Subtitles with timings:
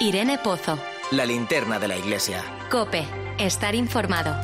[0.00, 0.78] Irene Pozo.
[1.10, 2.44] La linterna de la iglesia.
[2.70, 3.04] Cope.
[3.36, 4.36] Estar informado.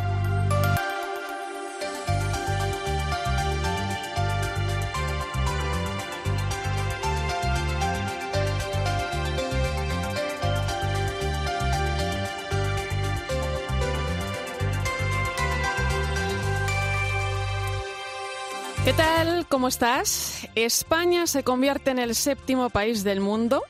[18.84, 19.46] ¿Qué tal?
[19.48, 20.48] ¿Cómo estás?
[20.56, 23.62] España se convierte en el séptimo país del mundo,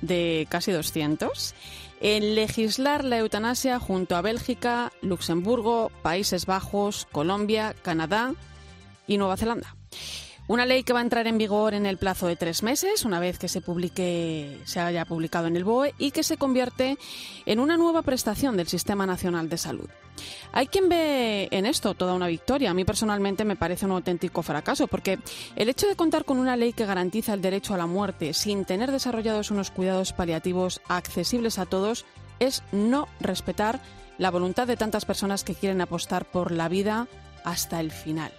[0.00, 1.54] de casi 200,
[2.00, 8.34] en legislar la eutanasia junto a Bélgica, Luxemburgo, Países Bajos, Colombia, Canadá
[9.06, 9.76] y Nueva Zelanda.
[10.48, 13.18] Una ley que va a entrar en vigor en el plazo de tres meses, una
[13.18, 16.98] vez que se publique, se haya publicado en el BOE, y que se convierte
[17.46, 19.88] en una nueva prestación del Sistema Nacional de Salud.
[20.52, 22.70] Hay quien ve en esto toda una victoria.
[22.70, 25.18] A mí personalmente me parece un auténtico fracaso, porque
[25.56, 28.64] el hecho de contar con una ley que garantiza el derecho a la muerte sin
[28.64, 32.04] tener desarrollados unos cuidados paliativos accesibles a todos
[32.38, 33.80] es no respetar
[34.16, 37.08] la voluntad de tantas personas que quieren apostar por la vida
[37.44, 38.32] hasta el final.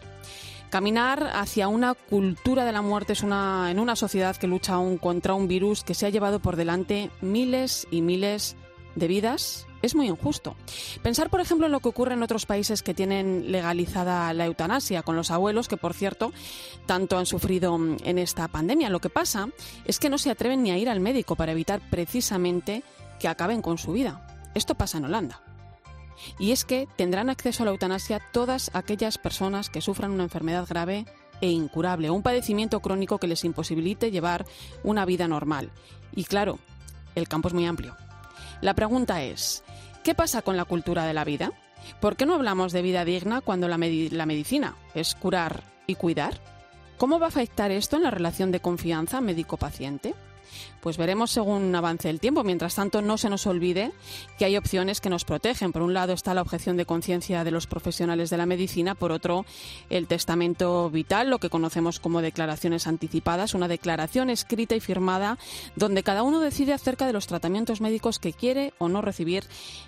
[0.70, 4.98] Caminar hacia una cultura de la muerte es una, en una sociedad que lucha aún
[4.98, 8.58] contra un virus que se ha llevado por delante miles y miles
[8.96, 10.56] de vidas es muy injusto.
[11.04, 15.04] Pensar, por ejemplo, en lo que ocurre en otros países que tienen legalizada la eutanasia,
[15.04, 16.34] con los abuelos, que por cierto
[16.86, 18.90] tanto han sufrido en esta pandemia.
[18.90, 19.50] Lo que pasa
[19.86, 22.84] es que no se atreven ni a ir al médico para evitar precisamente
[23.20, 24.26] que acaben con su vida.
[24.54, 25.42] Esto pasa en Holanda.
[26.40, 30.68] Y es que tendrán acceso a la eutanasia todas aquellas personas que sufran una enfermedad
[30.68, 31.06] grave
[31.42, 34.46] e incurable, un padecimiento crónico que les imposibilite llevar
[34.84, 35.72] una vida normal.
[36.16, 36.60] Y claro,
[37.16, 37.96] el campo es muy amplio.
[38.62, 39.64] La pregunta es,
[40.04, 41.52] ¿qué pasa con la cultura de la vida?
[42.02, 46.40] ¿Por qué no hablamos de vida digna cuando la, la medicina es curar y cuidar?
[46.98, 50.16] ¿Cómo va a afectar esto en la relación de confianza médico-paciente?
[50.82, 52.44] Pues veremos según avance el tiempo.
[52.44, 53.92] Mientras tanto, no se nos olvide
[54.38, 55.72] que hay opciones que nos protegen.
[55.72, 59.12] Por un lado está la objeción de conciencia de los profesionales de la medicina, por
[59.12, 59.46] otro
[59.90, 65.38] el testamento vital, lo que conocemos como declaraciones anticipadas, una declaración escrita y firmada
[65.76, 69.44] donde cada uno decide acerca de los tratamientos médicos que quiere o no recibir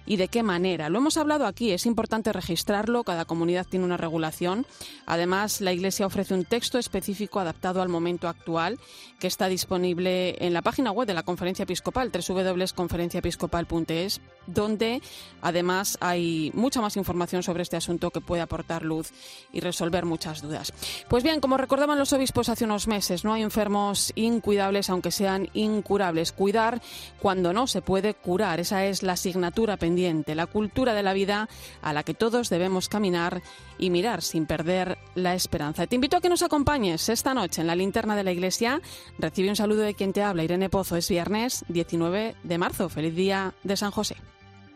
[0.06, 0.90] y de qué manera.
[0.90, 4.66] Lo hemos hablado aquí, es importante registrarlo, cada comunidad tiene una regulación.
[5.06, 8.80] Además, la Iglesia ofrece un texto específico adaptado al momento actual
[9.20, 15.02] que está disponible en la página web de la Conferencia Episcopal, www.conferenciaepiscopal.es, donde
[15.42, 19.12] además hay mucha más información sobre este asunto que puede aportar luz
[19.52, 20.74] y resolver muchas dudas.
[21.08, 25.50] Pues bien, como recordaban los obispos hace unos meses, no hay enfermos incuidables aunque sean
[25.54, 26.32] incurables.
[26.32, 26.82] Cuidar
[27.20, 31.50] cuando no se puede curar, esa es la asignatura pendiente, la cultura de la vida
[31.82, 33.42] a la que todos debemos caminar
[33.78, 35.88] y mirar sin perder la esperanza.
[35.88, 38.82] Te invito a que nos acompañes esta noche en la linterna de la iglesia.
[39.18, 42.88] Recibe un saludo de quien te habla, Hola Irene Pozo, es viernes 19 de marzo.
[42.88, 44.16] Feliz día de San José.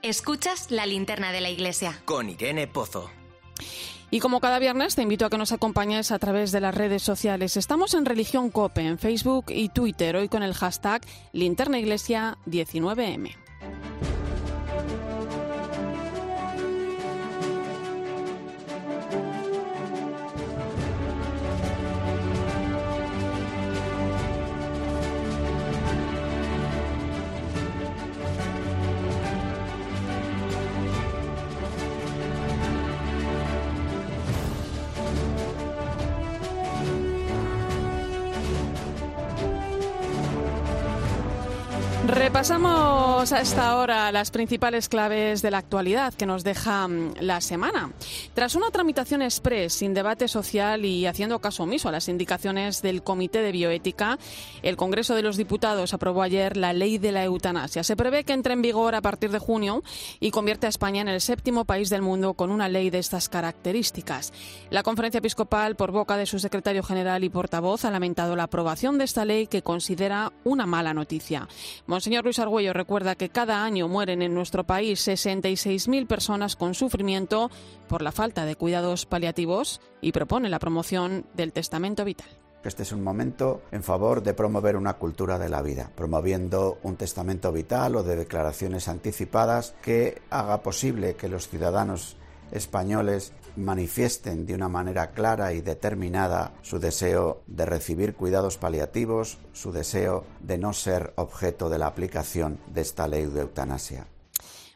[0.02, 2.02] Escuchas la linterna de la iglesia.
[2.04, 3.10] Con Irene Pozo.
[4.12, 7.02] Y como cada viernes, te invito a que nos acompañes a través de las redes
[7.02, 7.56] sociales.
[7.56, 11.02] Estamos en Religión Cope, en Facebook y Twitter, hoy con el hashtag
[11.32, 13.38] linternaiglesia19m.
[42.34, 47.42] Repasamos a esta hora las principales claves de la actualidad que nos deja mm, la
[47.42, 47.92] semana.
[48.34, 53.04] Tras una tramitación express, sin debate social y haciendo caso omiso a las indicaciones del
[53.04, 54.18] Comité de Bioética,
[54.64, 57.84] el Congreso de los Diputados aprobó ayer la ley de la eutanasia.
[57.84, 59.84] Se prevé que entre en vigor a partir de junio
[60.20, 63.30] y convierte a España en el séptimo país del mundo con una ley de estas
[63.30, 64.34] características.
[64.72, 68.98] La Conferencia Episcopal, por boca de su secretario general y portavoz, ha lamentado la aprobación
[68.98, 71.48] de esta ley que considera una mala noticia.
[71.86, 77.52] Monseñor Luis Argüello recuerda que cada año mueren en nuestro país 66.000 personas con sufrimiento
[77.94, 82.26] por la falta de cuidados paliativos y propone la promoción del testamento vital.
[82.64, 86.96] Este es un momento en favor de promover una cultura de la vida, promoviendo un
[86.96, 92.18] testamento vital o de declaraciones anticipadas que haga posible que los ciudadanos
[92.52, 99.72] españoles manifiesten de una manera clara y determinada su deseo de recibir cuidados paliativos, su
[99.72, 104.08] deseo de no ser objeto de la aplicación de esta ley de eutanasia.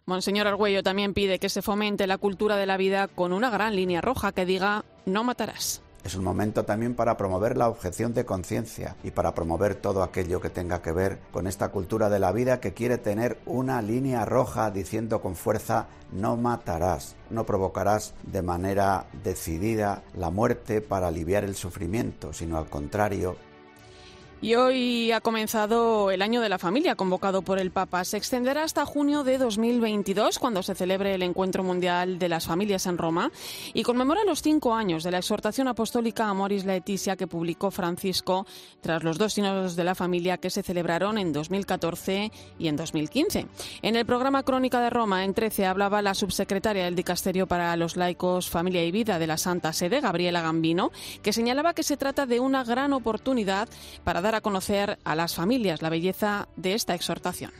[0.07, 3.75] Monseñor Argüello también pide que se fomente la cultura de la vida con una gran
[3.75, 5.81] línea roja que diga no matarás.
[6.05, 10.39] Es un momento también para promover la objeción de conciencia y para promover todo aquello
[10.39, 14.23] que tenga que ver con esta cultura de la vida que quiere tener una línea
[14.23, 21.43] roja diciendo con fuerza no matarás, no provocarás de manera decidida la muerte para aliviar
[21.43, 23.35] el sufrimiento, sino al contrario,
[24.39, 28.05] y hoy ha comenzado el año de la familia convocado por el Papa.
[28.05, 32.85] Se extenderá hasta junio de 2022 cuando se celebre el Encuentro Mundial de las Familias
[32.85, 33.31] en Roma
[33.73, 38.45] y conmemora los cinco años de la exhortación apostólica a Moris Laetitia que publicó Francisco
[38.81, 43.47] tras los dos sínodos de la familia que se celebraron en 2014 y en 2015.
[43.81, 47.97] En el programa Crónica de Roma en 13 hablaba la subsecretaria del Dicasterio para los
[47.97, 50.91] Laicos, Familia y Vida de la Santa Sede, Gabriela Gambino,
[51.23, 53.67] que señalaba que se trata de una gran oportunidad
[54.03, 57.51] para dar a conocer a las familias la belleza de esta exhortación.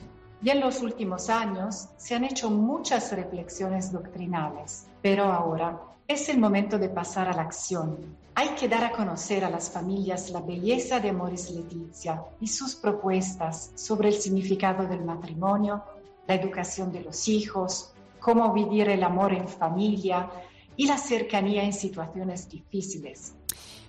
[0.41, 6.37] Y en los últimos años se han hecho muchas reflexiones doctrinales, pero ahora es el
[6.37, 7.97] momento de pasar a la acción.
[8.35, 12.75] Hay que dar a conocer a las familias la belleza de Amoris Letizia y sus
[12.75, 15.83] propuestas sobre el significado del matrimonio,
[16.27, 20.29] la educación de los hijos, cómo vivir el amor en familia
[20.75, 23.33] y la cercanía en situaciones difíciles.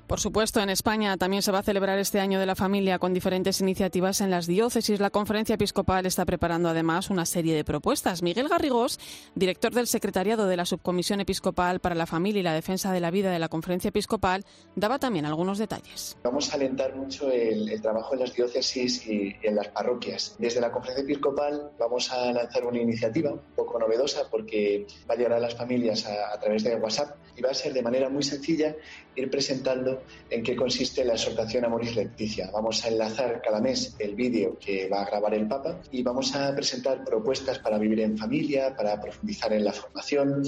[0.09, 3.13] Por supuesto, en España también se va a celebrar este año de la familia con
[3.13, 5.01] diferentes iniciativas en las diócesis.
[5.01, 8.23] La Conferencia Episcopal está preparando además una serie de propuestas.
[8.23, 8.99] Miguel Garrigós,
[9.35, 13.11] director del Secretariado de la Subcomisión Episcopal para la Familia y la Defensa de la
[13.11, 16.17] Vida de la Conferencia Episcopal, daba también algunos detalles.
[16.23, 20.37] Vamos a alentar mucho el, trabajo en las diócesis y, en las parroquias.
[20.39, 25.17] Desde la Conferencia Episcopal vamos a lanzar una iniciativa un poco novedosa porque va a
[25.19, 28.09] llegar a las familias a, a través de WhatsApp y va a ser de manera
[28.09, 28.75] muy sencilla
[29.15, 29.98] ir presentando
[30.31, 32.51] en qué consiste la exhortación a Moris Leticia.
[32.53, 36.35] Vamos a enlazar cada mes el vídeo que va a grabar el Papa y vamos
[36.35, 40.43] a presentar propuestas para vivir en familia, para profundizar en la formación,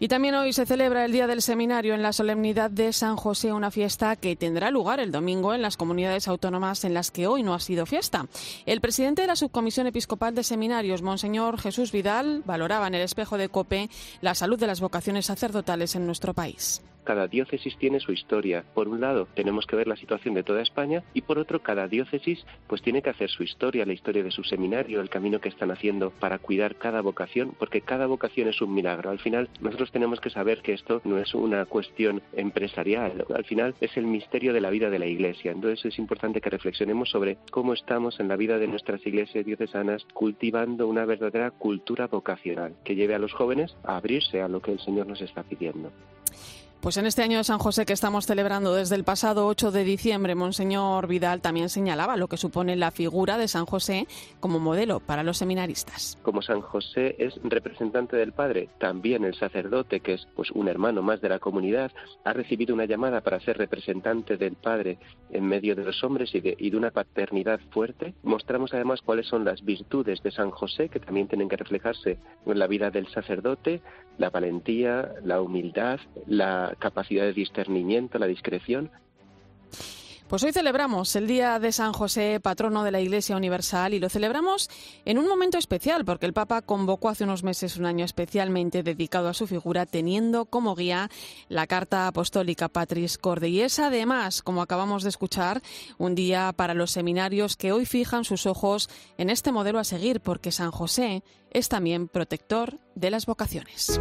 [0.00, 3.52] y también hoy se celebra el Día del Seminario en la solemnidad de San José,
[3.52, 7.44] una fiesta que tendrá lugar el domingo en las comunidades autónomas en las que hoy
[7.44, 8.26] no ha sido fiesta.
[8.66, 13.38] El presidente de la Subcomisión Episcopal de Seminarios, Monseñor Jesús Vidal, valoraba en el espejo
[13.38, 13.88] de COPE
[14.20, 16.82] la salud de las vocaciones sacerdotales en nuestro país.
[17.04, 18.64] Cada diócesis tiene su historia.
[18.74, 21.88] Por un lado, tenemos que ver la situación de toda España y por otro, cada
[21.88, 25.48] diócesis pues tiene que hacer su historia, la historia de su seminario, el camino que
[25.48, 29.10] están haciendo para cuidar cada vocación, porque cada vocación es un milagro.
[29.10, 33.74] Al final, nosotros tenemos que saber que esto no es una cuestión empresarial, al final
[33.80, 35.52] es el misterio de la vida de la Iglesia.
[35.52, 40.04] Entonces es importante que reflexionemos sobre cómo estamos en la vida de nuestras iglesias diocesanas
[40.12, 44.72] cultivando una verdadera cultura vocacional que lleve a los jóvenes a abrirse a lo que
[44.72, 45.90] el Señor nos está pidiendo.
[46.84, 49.84] Pues en este año de San José que estamos celebrando desde el pasado 8 de
[49.84, 54.06] diciembre, Monseñor Vidal también señalaba lo que supone la figura de San José
[54.38, 56.18] como modelo para los seminaristas.
[56.20, 61.00] Como San José es representante del Padre, también el sacerdote, que es pues un hermano
[61.00, 61.90] más de la comunidad,
[62.22, 64.98] ha recibido una llamada para ser representante del Padre
[65.30, 68.12] en medio de los hombres y de, y de una paternidad fuerte.
[68.22, 72.58] Mostramos además cuáles son las virtudes de San José, que también tienen que reflejarse en
[72.58, 73.80] la vida del sacerdote,
[74.18, 78.90] la valentía, la humildad, la capacidad de discernimiento, la discreción.
[80.28, 84.08] Pues hoy celebramos el Día de San José, patrono de la Iglesia Universal, y lo
[84.08, 84.70] celebramos
[85.04, 89.28] en un momento especial, porque el Papa convocó hace unos meses un año especialmente dedicado
[89.28, 91.10] a su figura, teniendo como guía
[91.48, 93.50] la Carta Apostólica Patris Corde.
[93.50, 95.60] Y es además, como acabamos de escuchar,
[95.98, 98.88] un día para los seminarios que hoy fijan sus ojos
[99.18, 104.00] en este modelo a seguir, porque San José es también protector de las vocaciones.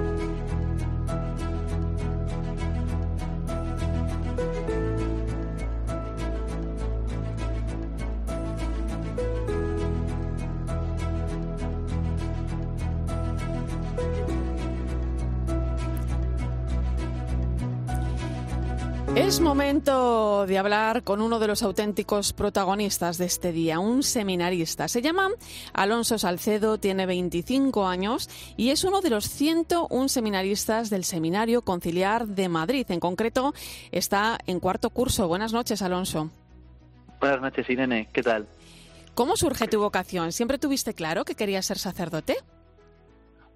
[19.15, 24.87] Es momento de hablar con uno de los auténticos protagonistas de este día, un seminarista.
[24.87, 25.29] Se llama
[25.71, 28.27] Alonso Salcedo, tiene 25 años
[28.57, 32.87] y es uno de los 101 seminaristas del Seminario Conciliar de Madrid.
[32.89, 33.53] En concreto,
[33.91, 35.27] está en cuarto curso.
[35.27, 36.31] Buenas noches, Alonso.
[37.19, 38.09] Buenas noches, Irene.
[38.11, 38.47] ¿Qué tal?
[39.13, 40.31] ¿Cómo surge tu vocación?
[40.31, 42.37] ¿Siempre tuviste claro que querías ser sacerdote?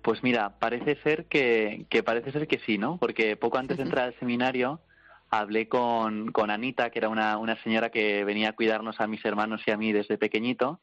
[0.03, 2.97] Pues mira, parece ser que, parece ser que sí, ¿no?
[2.97, 4.79] Porque poco antes de entrar al seminario
[5.29, 9.23] hablé con, con Anita, que era una, una señora que venía a cuidarnos a mis
[9.25, 10.81] hermanos y a mí desde pequeñito,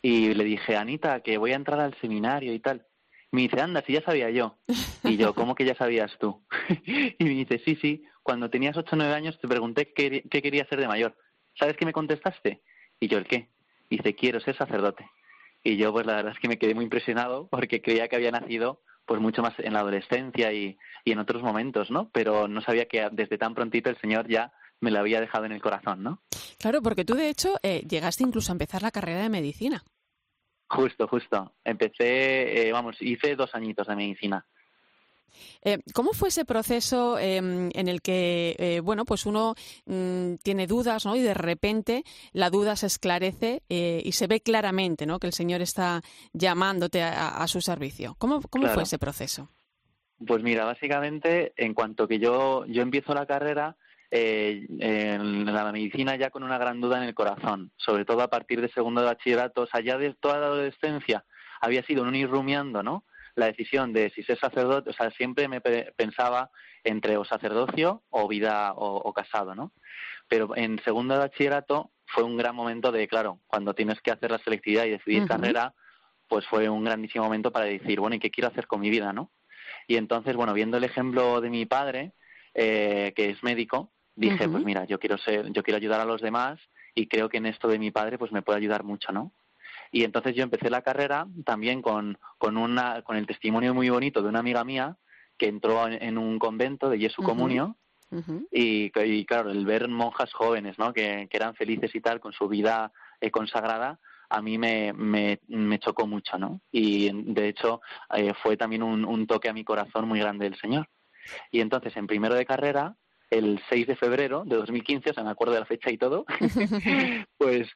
[0.00, 2.84] y le dije, Anita, que voy a entrar al seminario y tal.
[3.30, 4.58] Me dice, anda, si ya sabía yo.
[5.04, 6.44] Y yo, ¿cómo que ya sabías tú?
[6.86, 10.42] y me dice, sí, sí, cuando tenías ocho o nueve años te pregunté qué, qué
[10.42, 11.16] quería ser de mayor.
[11.58, 12.62] ¿Sabes qué me contestaste?
[13.00, 13.48] Y yo, ¿el qué?
[13.90, 15.08] Dice, quiero ser sacerdote.
[15.64, 18.30] Y yo, pues la verdad es que me quedé muy impresionado porque creía que había
[18.30, 22.10] nacido pues mucho más en la adolescencia y, y en otros momentos, ¿no?
[22.10, 25.52] Pero no sabía que desde tan prontito el Señor ya me lo había dejado en
[25.52, 26.22] el corazón, ¿no?
[26.58, 29.82] Claro, porque tú de hecho eh, llegaste incluso a empezar la carrera de medicina.
[30.68, 31.54] Justo, justo.
[31.64, 34.46] Empecé, eh, vamos, hice dos añitos de medicina.
[35.62, 39.54] Eh, ¿Cómo fue ese proceso em, en el que, eh, bueno, pues uno
[39.86, 41.16] mm, tiene dudas, ¿no?
[41.16, 45.18] Y de repente la duda se esclarece eh, y se ve claramente, ¿no?
[45.18, 46.02] Que el Señor está
[46.32, 48.14] llamándote a, su servicio.
[48.18, 49.48] ¿Cómo, cómo fue ese proceso?
[50.24, 53.76] Pues mira, básicamente, en cuanto que yo, yo empiezo la carrera,
[54.10, 58.60] en la medicina ya con una gran duda en el corazón, sobre todo a partir
[58.60, 61.24] de segundo de bachillerato, o sea, ya de toda la adolescencia
[61.60, 63.04] había sido un ir rumiando, ¿no?
[63.34, 66.50] La decisión de si ser sacerdote, o sea, siempre me pensaba
[66.84, 69.72] entre o sacerdocio o vida o, casado, ¿no?
[70.28, 74.30] Pero en segundo de bachillerato fue un gran momento de, claro, cuando tienes que hacer
[74.30, 75.74] la selectividad y decidir carrera,
[76.28, 79.12] pues fue un grandísimo momento para decir, bueno, ¿y qué quiero hacer con mi vida,
[79.12, 79.30] no?
[79.86, 82.12] Y entonces, bueno, viendo el ejemplo de mi padre,
[82.54, 86.20] eh, que es médico, dije, pues mira, yo quiero ser, yo quiero ayudar a los
[86.20, 86.60] demás
[86.94, 89.32] y creo que en esto de mi padre, pues me puede ayudar mucho, ¿no?
[89.92, 94.22] Y entonces yo empecé la carrera también con, con, una, con el testimonio muy bonito
[94.22, 94.96] de una amiga mía
[95.36, 97.76] que entró en, un convento de Jesu Comunio.
[98.50, 98.90] y,
[99.24, 100.92] claro, el ver monjas jóvenes, ¿no?
[100.92, 105.78] Que, eran felices y tal con su vida eh, consagrada, a mí me, me, me,
[105.78, 106.62] chocó mucho, ¿no?
[106.70, 107.82] Y de hecho
[108.14, 110.88] eh, fue también un, un, toque a mi corazón muy grande del Señor.
[111.50, 112.96] Y entonces en primero de carrera
[113.32, 116.26] el 6 de febrero de 2015, o sea, me acuerdo de la fecha y todo,
[117.38, 117.68] pues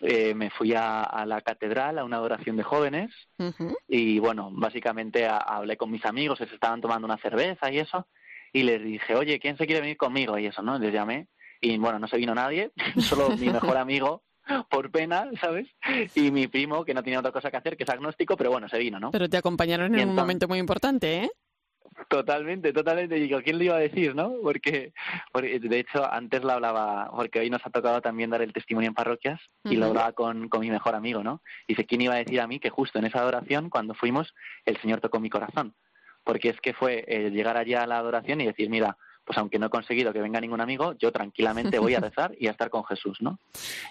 [0.00, 3.12] eh, me fui a, la catedral a una adoración de jóvenes
[3.86, 8.08] y bueno, básicamente hablé con mis amigos, se estaban tomando una cerveza y eso,
[8.52, 10.38] y les dije, oye, ¿quién se quiere venir conmigo?
[10.38, 10.78] Y eso, ¿no?
[10.78, 11.28] Les llamé
[11.60, 14.22] y bueno, no se vino nadie, solo mi mejor amigo
[14.70, 15.68] por pena, ¿sabes?
[16.14, 18.68] Y mi primo, que no tenía otra cosa que hacer, que es agnóstico, pero bueno,
[18.68, 19.10] se vino, ¿no?
[19.10, 21.30] Pero te acompañaron en un momento muy importante, ¿eh?
[22.08, 23.16] Totalmente, totalmente.
[23.16, 24.34] Digo, ¿quién le iba a decir, no?
[24.42, 24.92] Porque,
[25.34, 28.94] de hecho, antes lo hablaba, porque hoy nos ha tocado también dar el testimonio en
[28.94, 31.42] parroquias y lo hablaba con, con mi mejor amigo, ¿no?
[31.66, 34.34] Dice, ¿quién iba a decir a mí que justo en esa adoración, cuando fuimos,
[34.64, 35.74] el Señor tocó mi corazón?
[36.24, 39.58] Porque es que fue eh, llegar allá a la adoración y decir, mira, pues aunque
[39.58, 42.70] no he conseguido que venga ningún amigo, yo tranquilamente voy a rezar y a estar
[42.70, 43.38] con Jesús, ¿no?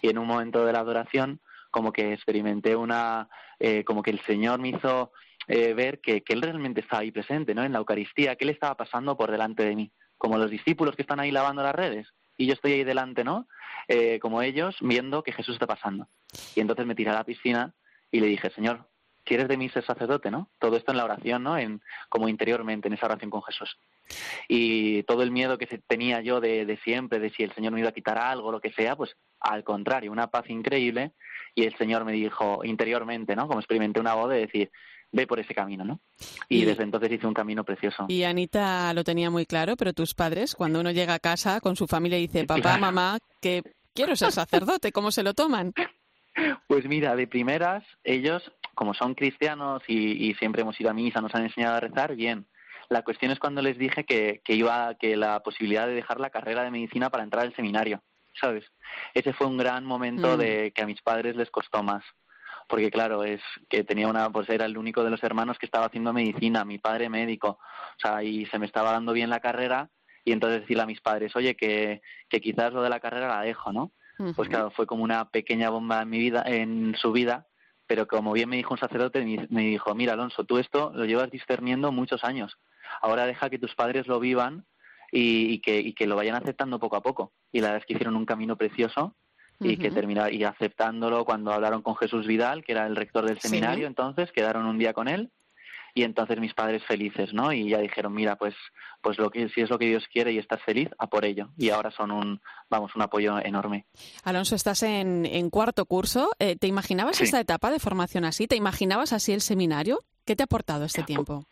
[0.01, 1.39] Y en un momento de la adoración,
[1.71, 3.29] como que experimenté una,
[3.59, 5.11] eh, como que el Señor me hizo
[5.47, 7.63] eh, ver que, él realmente estaba ahí presente, ¿no?
[7.63, 11.01] En la Eucaristía, que él estaba pasando por delante de mí, como los discípulos que
[11.01, 12.07] están ahí lavando las redes
[12.41, 13.47] y yo estoy ahí delante, ¿no?
[13.87, 16.07] Eh, como ellos, viendo que Jesús está pasando.
[16.55, 17.73] Y entonces me tiré a la piscina
[18.11, 18.87] y le dije, Señor,
[19.23, 20.49] ¿quieres de mí ser sacerdote, no?
[20.59, 21.57] Todo esto en la oración, ¿no?
[21.57, 23.77] En, como interiormente, en esa oración con Jesús.
[24.47, 27.79] Y todo el miedo que tenía yo de, de siempre, de si el Señor me
[27.79, 31.13] iba a quitar algo, lo que sea, pues al contrario, una paz increíble.
[31.53, 33.47] Y el Señor me dijo interiormente, ¿no?
[33.47, 34.71] Como experimenté una voz de decir,
[35.11, 35.99] ve por ese camino, ¿no?
[36.47, 38.05] Y, desde entonces hice un camino precioso.
[38.07, 41.75] Y Anita lo tenía muy claro, pero tus padres, cuando uno llega a casa con
[41.75, 43.63] su familia y dice, papá, mamá, que
[43.93, 45.73] quiero ser sacerdote, ¿cómo se lo toman?
[46.65, 51.35] Pues mira, de primeras, ellos, como son cristianos y, siempre hemos ido a misa, nos
[51.35, 52.47] han enseñado a rezar, bien.
[52.87, 56.29] La cuestión es cuando les dije que, que iba, que la posibilidad de dejar la
[56.29, 58.01] carrera de medicina para entrar al seminario,
[58.39, 58.63] ¿sabes?
[59.13, 60.39] Ese fue un gran momento mm.
[60.39, 62.01] de que a mis padres les costó más
[62.71, 65.87] porque claro, es que tenía una, pues era el único de los hermanos que estaba
[65.87, 69.89] haciendo medicina, mi padre médico, o sea, y se me estaba dando bien la carrera
[70.23, 73.41] y entonces decirle a mis padres, oye, que, que quizás lo de la carrera la
[73.41, 73.91] dejo, ¿no?
[74.37, 77.47] Pues claro, fue como una pequeña bomba en mi vida, en su vida,
[77.87, 81.29] pero como bien me dijo un sacerdote, me dijo, mira Alonso, tú esto lo llevas
[81.29, 82.57] discerniendo muchos años,
[83.01, 84.65] ahora deja que tus padres lo vivan
[85.11, 87.33] y, y, que, y que lo vayan aceptando poco a poco.
[87.51, 89.17] Y la verdad es que hicieron un camino precioso
[89.61, 89.91] y que
[90.31, 94.65] y aceptándolo cuando hablaron con Jesús Vidal, que era el rector del seminario, entonces quedaron
[94.65, 95.31] un día con él
[95.93, 97.51] y entonces mis padres felices, ¿no?
[97.51, 98.55] Y ya dijeron, mira, pues
[99.01, 101.49] pues lo que si es lo que Dios quiere y estás feliz, a por ello.
[101.57, 103.85] Y ahora son un vamos, un apoyo enorme.
[104.23, 106.31] Alonso, estás en, en cuarto curso.
[106.39, 108.47] Eh, ¿Te imaginabas esta etapa de formación así?
[108.47, 109.99] ¿Te imaginabas así el seminario?
[110.25, 111.45] ¿Qué te ha aportado este tiempo?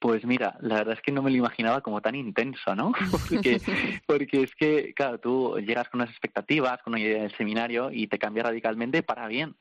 [0.00, 2.92] Pues mira, la verdad es que no me lo imaginaba como tan intenso, ¿no?
[3.10, 3.60] Porque,
[4.06, 8.06] porque es que, claro, tú llegas con unas expectativas, con una idea del seminario y
[8.06, 9.56] te cambia radicalmente para bien.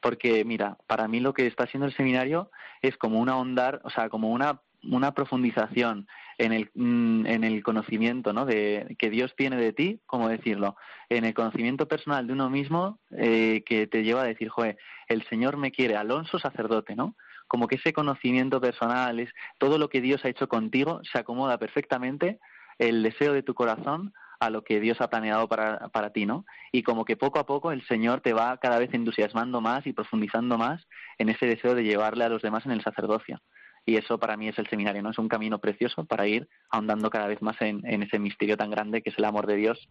[0.00, 3.90] Porque, mira, para mí lo que está haciendo el seminario es como una ondar, o
[3.90, 6.08] sea, como una, una profundización
[6.38, 8.46] en el, mm, en el conocimiento, ¿no?
[8.46, 10.76] De, que Dios tiene de ti, ¿cómo decirlo?
[11.10, 15.22] En el conocimiento personal de uno mismo eh, que te lleva a decir, joder, el
[15.28, 17.14] Señor me quiere, Alonso sacerdote, ¿no?
[17.52, 19.28] Como que ese conocimiento personal, es
[19.58, 22.40] todo lo que Dios ha hecho contigo, se acomoda perfectamente
[22.78, 26.46] el deseo de tu corazón a lo que Dios ha planeado para, para ti, ¿no?
[26.72, 29.92] Y como que poco a poco el Señor te va cada vez entusiasmando más y
[29.92, 30.80] profundizando más
[31.18, 33.42] en ese deseo de llevarle a los demás en el sacerdocio.
[33.84, 35.10] Y eso para mí es el seminario, ¿no?
[35.10, 39.02] Es un camino precioso para ir ahondando cada vez más en, ese misterio tan grande
[39.02, 39.90] que es el amor de Dios.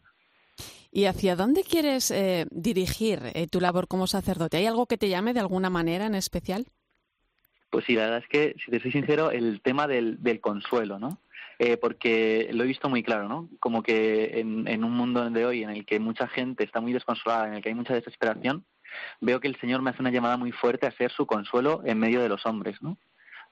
[0.92, 4.58] ¿Y hacia dónde quieres eh, dirigir eh, tu labor como sacerdote?
[4.58, 6.66] ¿Hay algo que te llame de alguna manera en especial?
[7.72, 11.20] Pues sí, la verdad es que, si te soy sincero, el tema del, consuelo, ¿no?
[11.58, 13.50] Eh, porque lo he visto muy claro, ¿no?
[13.60, 16.92] Como que en, en, un mundo de hoy en el que mucha gente está muy
[16.92, 18.66] desconsolada, en el que hay mucha desesperación,
[19.22, 21.98] veo que el Señor me hace una llamada muy fuerte a ser su consuelo en
[21.98, 22.98] medio de los hombres, ¿no?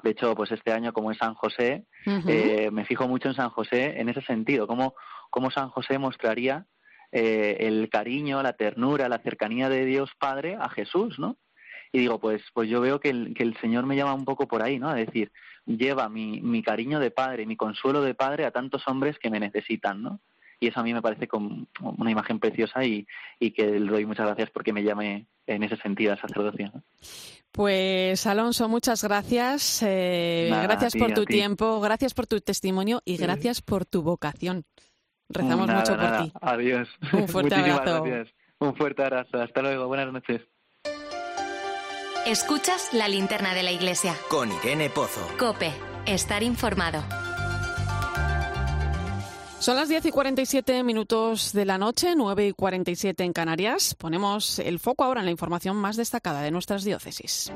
[0.03, 3.49] De hecho, pues este año, como es San José, eh, me fijo mucho en San
[3.49, 4.95] José en ese sentido, cómo,
[5.29, 6.65] cómo San José mostraría
[7.11, 11.37] eh, el cariño, la ternura, la cercanía de Dios Padre a Jesús, ¿no?
[11.91, 14.47] Y digo, pues, pues yo veo que el, que el Señor me llama un poco
[14.47, 14.89] por ahí, ¿no?
[14.89, 15.31] A decir,
[15.65, 19.39] lleva mi, mi cariño de padre, mi consuelo de padre a tantos hombres que me
[19.39, 20.19] necesitan, ¿no?
[20.59, 21.67] y eso a mí me parece como
[21.97, 23.07] una imagen preciosa y,
[23.39, 26.71] que le doy muchas gracias porque me llame en ese sentido a sacerdocio.
[27.51, 29.81] Pues Alonso, muchas gracias.
[29.83, 34.65] Eh, gracias por tu tiempo, gracias por tu testimonio y gracias por tu vocación.
[35.29, 36.33] Rezamos mucho por ti.
[36.41, 36.89] Adiós.
[37.13, 38.03] Un fuerte abrazo.
[38.59, 39.41] Un fuerte abrazo.
[39.41, 39.87] Hasta luego.
[39.87, 40.41] Buenas noches.
[42.29, 44.15] Escuchas la linterna de la iglesia.
[44.29, 45.19] Con Irene Pozo.
[45.39, 45.73] Cope.
[46.05, 47.03] Estar informado.
[49.57, 53.95] Son las 10 y 47 minutos de la noche, 9 y 47 en Canarias.
[53.95, 57.51] Ponemos el foco ahora en la información más destacada de nuestras diócesis.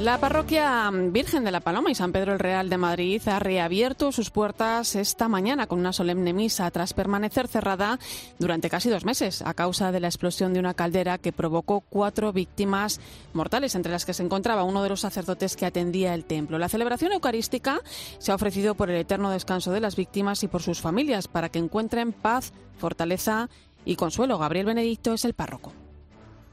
[0.00, 4.12] La parroquia Virgen de la Paloma y San Pedro el Real de Madrid ha reabierto
[4.12, 7.98] sus puertas esta mañana con una solemne misa tras permanecer cerrada
[8.38, 12.32] durante casi dos meses a causa de la explosión de una caldera que provocó cuatro
[12.32, 12.98] víctimas
[13.34, 16.58] mortales, entre las que se encontraba uno de los sacerdotes que atendía el templo.
[16.58, 17.82] La celebración eucarística
[18.16, 21.50] se ha ofrecido por el eterno descanso de las víctimas y por sus familias para
[21.50, 23.50] que encuentren paz, fortaleza
[23.84, 24.38] y consuelo.
[24.38, 25.74] Gabriel Benedicto es el párroco.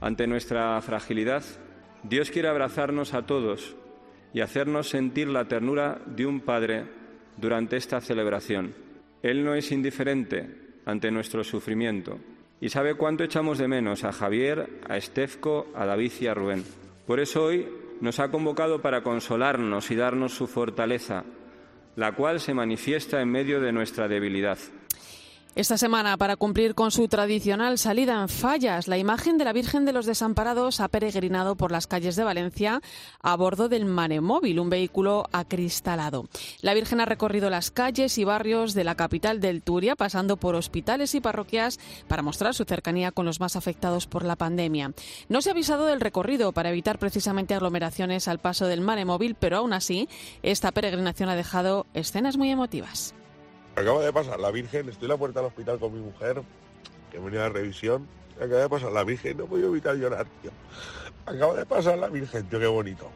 [0.01, 1.43] Ante nuestra fragilidad,
[2.03, 3.75] Dios quiere abrazarnos a todos
[4.33, 6.85] y hacernos sentir la ternura de un Padre
[7.37, 8.73] durante esta celebración.
[9.21, 10.47] Él no es indiferente
[10.85, 12.19] ante nuestro sufrimiento
[12.59, 16.63] y sabe cuánto echamos de menos a Javier, a Estefco, a David y a Rubén.
[17.05, 17.67] Por eso hoy
[18.01, 21.23] nos ha convocado para consolarnos y darnos su fortaleza,
[21.95, 24.57] la cual se manifiesta en medio de nuestra debilidad.
[25.57, 29.85] Esta semana, para cumplir con su tradicional salida en fallas, la imagen de la Virgen
[29.85, 32.79] de los Desamparados ha peregrinado por las calles de Valencia
[33.23, 36.27] a bordo del Manemóvil, un vehículo acristalado.
[36.61, 40.53] La Virgen ha recorrido las calles y barrios de la capital del Turia, pasando por
[40.53, 44.93] hospitales y parroquias para mostrar su cercanía con los más afectados por la pandemia.
[45.27, 49.57] No se ha avisado del recorrido para evitar precisamente aglomeraciones al paso del Manemóvil, pero
[49.57, 50.07] aún así,
[50.43, 53.15] esta peregrinación ha dejado escenas muy emotivas.
[53.77, 56.41] Acaba de pasar la Virgen, estoy en la puerta del hospital con mi mujer,
[57.11, 58.07] que venía de revisión.
[58.37, 60.49] Acaba de pasar la Virgen, no podido evitar llorar, tío.
[61.27, 63.07] Acaba de pasar la Virgen, tío, qué bonito.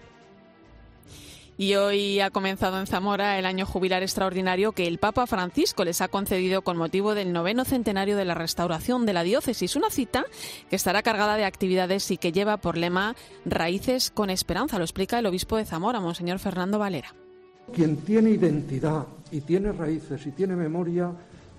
[1.57, 5.99] Y hoy ha comenzado en Zamora el año jubilar extraordinario que el Papa Francisco les
[5.99, 9.75] ha concedido con motivo del noveno centenario de la restauración de la diócesis.
[9.75, 10.25] Una cita
[10.69, 14.77] que estará cargada de actividades y que lleva por lema Raíces con Esperanza.
[14.77, 17.15] Lo explica el obispo de Zamora, Monseñor Fernando Valera.
[17.73, 21.11] Quien tiene identidad y tiene raíces y tiene memoria,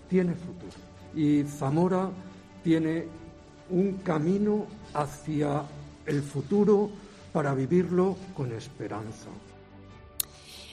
[0.08, 0.72] tiene futuro.
[1.14, 2.10] Y Zamora
[2.62, 3.06] tiene
[3.70, 5.62] un camino hacia
[6.06, 6.90] el futuro
[7.32, 9.28] para vivirlo con esperanza.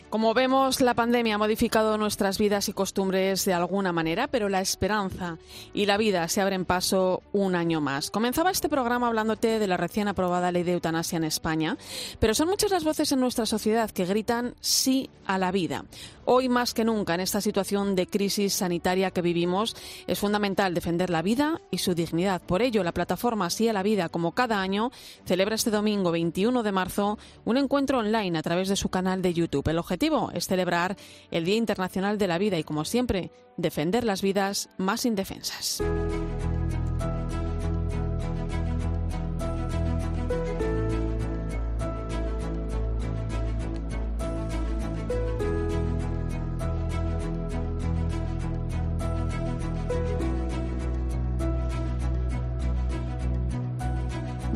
[0.10, 4.60] Como vemos, la pandemia ha modificado nuestras vidas y costumbres de alguna manera, pero la
[4.60, 5.38] esperanza
[5.72, 8.10] y la vida se abren paso un año más.
[8.10, 11.78] Comenzaba este programa hablándote de la recién aprobada ley de eutanasia en España,
[12.18, 15.86] pero son muchas las voces en nuestra sociedad que gritan sí a la vida.
[16.26, 19.76] Hoy más que nunca, en esta situación de crisis sanitaria que vivimos,
[20.08, 22.42] es fundamental defender la vida y su dignidad.
[22.42, 24.92] Por ello, la plataforma Sí a la Vida, como cada año,
[25.26, 29.34] celebra este domingo 21 de marzo un encuentro online a través de su canal de
[29.34, 29.68] YouTube.
[29.70, 29.99] El objetivo
[30.34, 30.96] es celebrar
[31.32, 35.82] el Día Internacional de la Vida y, como siempre, defender las vidas más indefensas.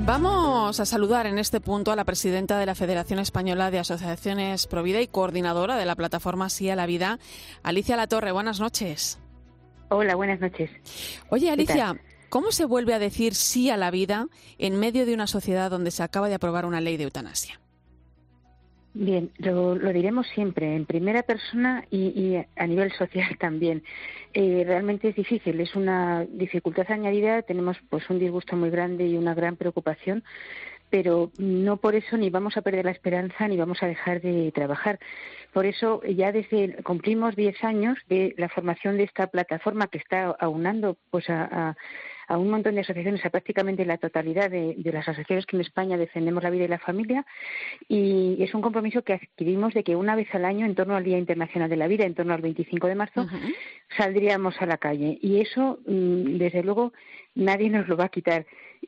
[0.05, 4.67] Vamos a saludar en este punto a la presidenta de la Federación Española de Asociaciones
[4.67, 7.19] Provida y coordinadora de la plataforma Sí a la Vida,
[7.63, 8.31] Alicia Latorre.
[8.31, 9.19] Buenas noches.
[9.89, 10.69] Hola, buenas noches.
[11.29, 11.95] Oye, Alicia,
[12.33, 14.25] ¿Cómo se vuelve a decir sí a la vida
[14.57, 17.61] en medio de una sociedad donde se acaba de aprobar una ley de eutanasia?
[18.95, 23.83] Bien, lo, diremos siempre, en primera persona y, a nivel social también.
[24.33, 29.15] Eh, realmente es difícil, es una dificultad añadida, tenemos pues un disgusto muy grande y
[29.15, 30.23] una gran preocupación,
[30.89, 34.51] pero no por eso ni vamos a perder la esperanza ni vamos a dejar de
[34.51, 34.99] trabajar.
[35.53, 40.35] Por eso ya desde cumplimos 10 años de la formación de esta plataforma que está
[40.39, 41.75] aunando pues a a
[42.37, 46.43] un montón de asociaciones, a prácticamente la totalidad de, las asociaciones que en España defendemos
[46.43, 47.25] la vida y la familia.
[47.87, 51.03] Y es un compromiso que adquirimos de que una vez al año, en torno al
[51.03, 53.25] Día Internacional de la Vida, en torno al 25 de marzo,
[53.97, 55.17] saldríamos a la calle.
[55.21, 56.93] Y eso, mm, desde luego,
[57.35, 58.45] nadie nos lo va a quitar.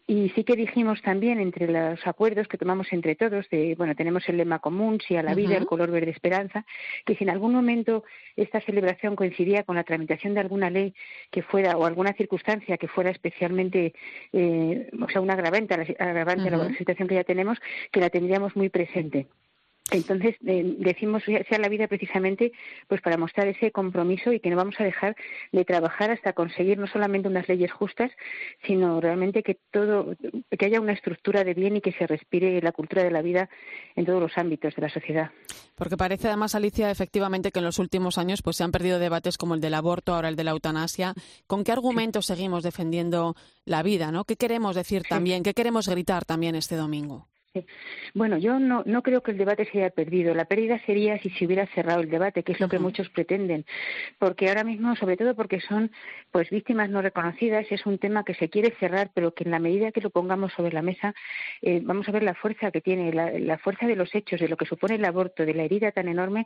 [0.08, 4.27] Y sí que dijimos también entre los acuerdos que tomamos entre todos, de, bueno, tenemos
[4.29, 6.65] el lema común, sí a la vida, el color verde esperanza,
[7.05, 8.03] que si en algún momento
[8.36, 10.93] esta celebración coincidía con la tramitación de alguna ley
[11.31, 13.93] que fuera o alguna circunstancia que fuera especialmente,
[14.34, 17.58] eh, o sea, una agravante, agravante a la situación que ya tenemos,
[17.91, 19.27] que la tendríamos muy presente.
[19.91, 22.52] Entonces eh, decimos sea la vida precisamente
[22.88, 25.15] pues para mostrar ese compromiso y que no vamos a dejar
[25.52, 28.12] de trabajar hasta conseguir no solamente unas leyes justas,
[28.65, 30.15] sino realmente que todo
[30.58, 33.48] que haya una estructura de bien y que se respire la cultura de la vida
[33.95, 35.32] en todos los ámbitos de la sociedad.
[35.76, 39.38] Porque parece además Alicia efectivamente que en los últimos años pues se han perdido debates
[39.38, 41.13] como el del aborto, ahora el de la eutanasia.
[41.45, 44.26] ¿Con qué argumentos seguimos defendiendo la vida, no?
[44.26, 45.43] ¿Qué queremos decir también?
[45.43, 47.28] ¿Qué queremos gritar también este domingo?
[48.13, 50.33] Bueno, yo no, no creo que el debate se haya perdido.
[50.33, 53.65] La pérdida sería si se hubiera cerrado el debate, que es lo que muchos pretenden.
[54.19, 55.91] Porque ahora mismo, sobre todo porque son
[56.31, 59.59] pues víctimas no reconocidas, es un tema que se quiere cerrar, pero que en la
[59.59, 61.13] medida que lo pongamos sobre la mesa,
[61.61, 64.57] eh, vamos a ver la fuerza que tiene, la, fuerza de los hechos, de lo
[64.57, 66.45] que supone el aborto, de la herida tan enorme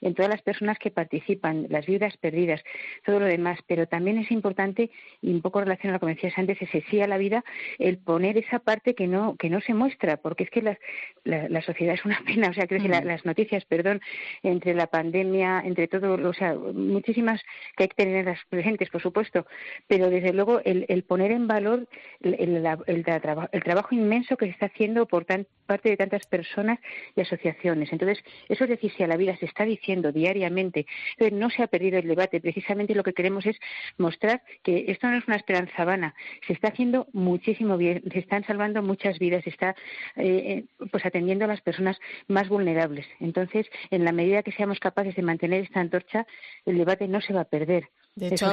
[0.00, 2.62] en todas las personas que participan, las viudas perdidas,
[3.04, 3.58] todo lo demás.
[3.66, 4.90] Pero también es importante,
[5.20, 7.44] y un poco relacionado a lo que decías antes, ese sí a la vida,
[7.78, 10.78] el poner esa parte que no, que no se muestra, porque es que la,
[11.24, 14.00] la, sociedad es una pena, o sea, creo que las noticias, perdón,
[14.42, 17.42] entre la pandemia, entre todo, o sea, muchísimas
[17.76, 19.46] que hay que tenerlas presentes, por supuesto,
[19.86, 21.88] pero desde luego el, el poner en valor
[22.20, 26.78] el, el, el, trabajo inmenso que se está haciendo por parte de tantas personas
[27.16, 27.92] y asociaciones.
[27.92, 31.62] Entonces, eso es decir, si a la vida se está diciendo diariamente, entonces no se
[31.62, 33.56] ha perdido el debate, precisamente lo que queremos es
[33.98, 36.14] mostrar que esto no es una esperanza vana,
[36.46, 39.74] se está haciendo muchísimo bien, se están salvando muchas vidas, se está
[40.16, 43.06] eh, eh, pues atendiendo a las personas más vulnerables.
[43.20, 46.26] Entonces, en la medida que seamos capaces de mantener esta antorcha,
[46.66, 47.90] el debate no se va a perder.
[48.16, 48.46] De hecho,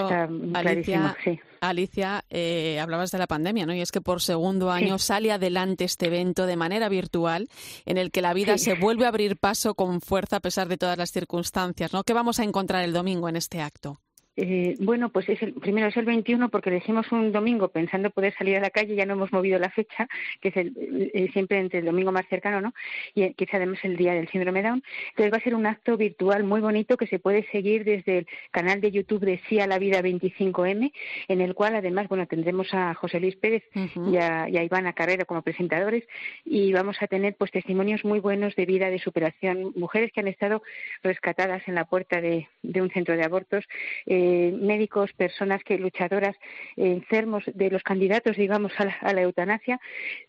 [0.55, 1.15] Alicia,
[1.59, 3.75] Alicia eh, hablabas de la pandemia, ¿no?
[3.75, 7.47] Y es que por segundo año sale adelante este evento de manera virtual,
[7.85, 10.77] en el que la vida se vuelve a abrir paso con fuerza a pesar de
[10.77, 12.03] todas las circunstancias, ¿no?
[12.03, 13.99] ¿Qué vamos a encontrar el domingo en este acto?
[14.37, 18.33] Eh, bueno, pues es el, primero es el 21 porque elegimos un domingo pensando poder
[18.37, 20.07] salir a la calle, ya no hemos movido la fecha,
[20.39, 20.73] que es el,
[21.13, 22.73] eh, siempre entre el domingo más cercano, ¿no?
[23.13, 24.83] Y que es además el día del síndrome Down.
[25.09, 28.27] Entonces va a ser un acto virtual muy bonito que se puede seguir desde el
[28.51, 30.93] canal de YouTube de Sí a la Vida 25M,
[31.27, 34.93] en el cual además, bueno, tendremos a José Luis Pérez y, a, y, a, Ivana
[34.93, 36.03] Carrera como presentadores
[36.45, 40.27] y vamos a tener pues testimonios muy buenos de vida, de superación, mujeres que han
[40.27, 40.61] estado
[41.03, 43.65] rescatadas en la puerta de, de un centro de abortos.
[44.05, 46.35] Eh, eh, médicos, personas que luchadoras,
[46.77, 49.79] eh, enfermos de los candidatos, digamos, a la, eutanasia,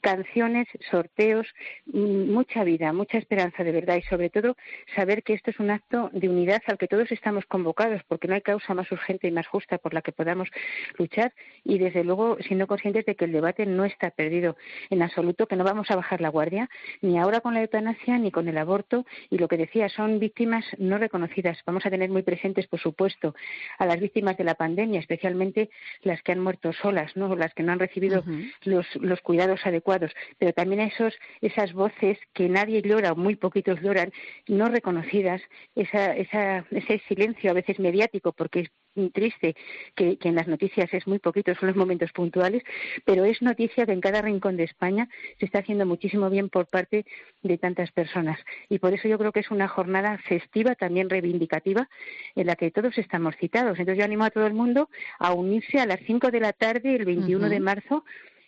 [0.01, 1.47] canciones, sorteos,
[1.87, 4.57] mm, mucha vida, mucha esperanza de verdad y sobre todo
[4.97, 8.35] saber que esto es un acto de unidad al que todos estamos convocados porque no
[8.35, 10.49] hay causa más urgente y más justa por la que podamos
[10.97, 14.57] luchar y desde luego siendo conscientes de que el debate no está perdido
[14.89, 16.71] en absoluto, que no vamos a bajar la guardia
[17.03, 20.65] ni ahora con la eutanasia ni con el aborto y lo que decía son víctimas
[20.79, 21.59] no reconocidas.
[21.67, 23.35] Vamos a tener muy presentes, por supuesto,
[23.83, 25.71] a las víctimas de la pandemia, especialmente
[26.03, 27.35] las que han muerto solas, ¿no?
[27.37, 28.25] las que no han recibido
[28.65, 33.37] los, los, cuidados adecuados, pero también a esos, esas voces que nadie llora o muy
[33.37, 34.13] poquitos lloran,
[34.47, 35.43] no reconocidas,
[35.75, 38.69] esa, esa, ese silencio a veces mediático, porque
[39.13, 39.55] triste
[39.95, 42.63] que, que, en las noticias es muy poquito, son los momentos puntuales,
[43.05, 46.67] pero es noticia que en cada rincón de España se está haciendo muchísimo bien por
[46.67, 47.05] parte
[47.43, 48.39] de tantas personas.
[48.69, 51.89] Y por eso yo creo que es una jornada festiva, también reivindicativa,
[52.35, 53.79] en la que todos estamos citados.
[53.79, 56.97] Entonces yo animo a todo el mundo a unirse a las 5 de la tarde,
[56.97, 58.05] el 21 de marzo,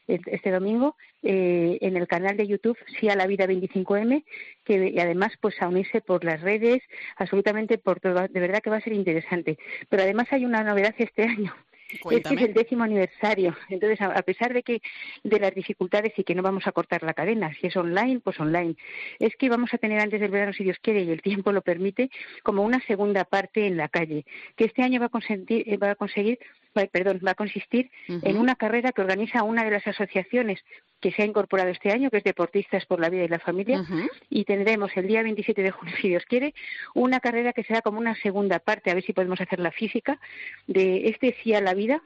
[0.07, 4.25] este domingo eh, en el canal de YouTube Sí a la Vida 25M,
[4.65, 6.83] que y además pues a unirse por las redes,
[7.17, 8.27] absolutamente por todo.
[8.29, 9.59] De verdad que va a ser interesante.
[9.89, 11.55] Pero además hay una novedad este año.
[12.11, 13.55] Este es el décimo aniversario.
[13.69, 14.81] Entonces, a, pesar de que
[15.23, 18.41] de las dificultades y que no vamos a cortar la cadena, si es online, pues
[18.41, 18.75] online,
[19.19, 21.63] es que vamos a tener antes del verano, si Dios quiere y el tiempo lo
[21.63, 22.11] permite,
[22.43, 24.25] como una segunda parte en la calle,
[24.57, 26.39] que este año va a, conseguir, va a conseguir
[26.75, 30.61] perdón, va a consistir en una carrera que organiza una de las asociaciones
[31.01, 33.85] que se ha incorporado este año, que es Deportistas por la Vida y la Familia,
[34.31, 36.55] y tendremos el día 27 de junio, si Dios quiere,
[36.95, 40.19] una carrera que será como una segunda parte, a ver si podemos hacer la física,
[40.67, 42.03] de este sí a la vida,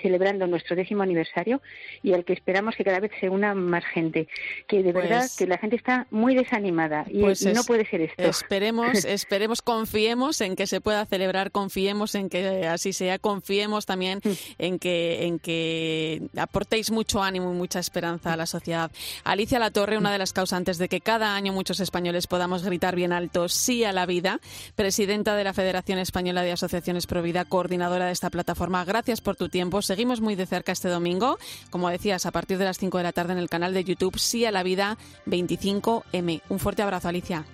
[0.00, 1.60] celebrando nuestro décimo aniversario
[2.02, 4.28] y al que esperamos que cada vez se una más gente.
[4.66, 8.02] Que de verdad Pues que la gente está muy desanimada y Pues no puede ser
[8.02, 8.22] esto.
[8.22, 14.20] Esperemos, esperemos, confiemos en que se pueda celebrar, confiemos en que así sea, confiemos también
[14.24, 14.28] Mm.
[14.58, 18.90] en que en que aportéis mucho ánimo y mucha esperanza a la sociedad.
[19.24, 23.12] Alicia Latorre, una de las causantes de que cada año muchos españoles podamos gritar bien
[23.12, 24.40] alto sí a la vida,
[24.74, 28.84] presidenta de la Federación Española de Asociaciones Provida, coordinadora de esta plataforma.
[28.84, 29.82] Gracias por tu tiempo.
[29.84, 31.38] Seguimos muy de cerca este domingo,
[31.70, 34.18] como decías, a partir de las 5 de la tarde en el canal de YouTube
[34.18, 36.40] Sí a la Vida 25M.
[36.48, 37.44] Un fuerte abrazo, Alicia.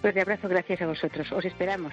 [0.00, 1.30] Fuerte abrazo, gracias a vosotros.
[1.32, 1.92] Os esperamos.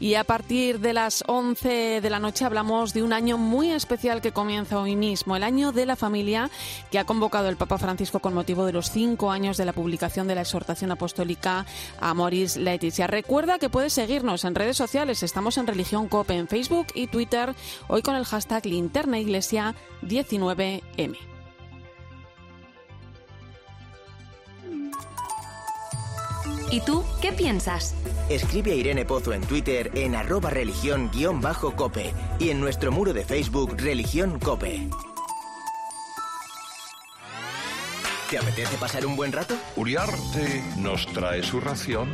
[0.00, 4.20] Y a partir de las 11 de la noche hablamos de un año muy especial
[4.20, 6.50] que comienza hoy mismo, el año de la familia
[6.90, 10.26] que ha convocado el Papa Francisco con motivo de los cinco años de la publicación
[10.26, 11.64] de la exhortación apostólica
[12.00, 13.06] a Moris Laetitia.
[13.06, 17.54] Recuerda que puedes seguirnos en redes sociales, estamos en Religión Cope en Facebook y Twitter,
[17.88, 21.33] hoy con el hashtag Linterna Iglesia 19M.
[26.74, 27.94] ¿Y tú qué piensas?
[28.28, 33.76] Escribe a Irene Pozo en Twitter en arroba religión-cope y en nuestro muro de Facebook
[33.78, 34.88] Religión Cope.
[38.28, 39.54] ¿Te apetece pasar un buen rato?
[39.76, 42.12] Uriarte nos trae su ración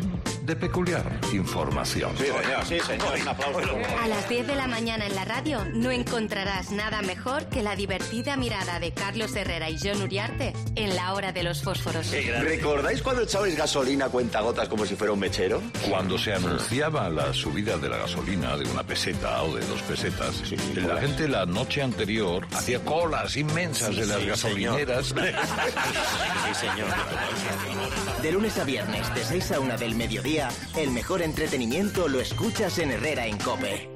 [0.50, 2.10] de peculiar información.
[2.18, 3.20] Sí, señor, sí, señor.
[3.20, 3.76] Un aplauso.
[4.02, 7.76] A las 10 de la mañana en la radio no encontrarás nada mejor que la
[7.76, 12.10] divertida mirada de Carlos Herrera y John Uriarte en la hora de los fósforos.
[12.40, 15.62] ¿Recordáis cuando echabais gasolina a cuentagotas como si fuera un mechero?
[15.88, 20.42] Cuando se anunciaba la subida de la gasolina de una peseta o de dos pesetas,
[20.74, 25.14] la gente la noche anterior hacía colas inmensas Sí, de las sí, gasolineras.
[25.14, 26.88] Sí, señor.
[28.22, 30.39] De lunes a viernes, de 6 a 1 del mediodía,
[30.76, 33.90] el mejor entretenimiento lo escuchas en Herrera en Cope.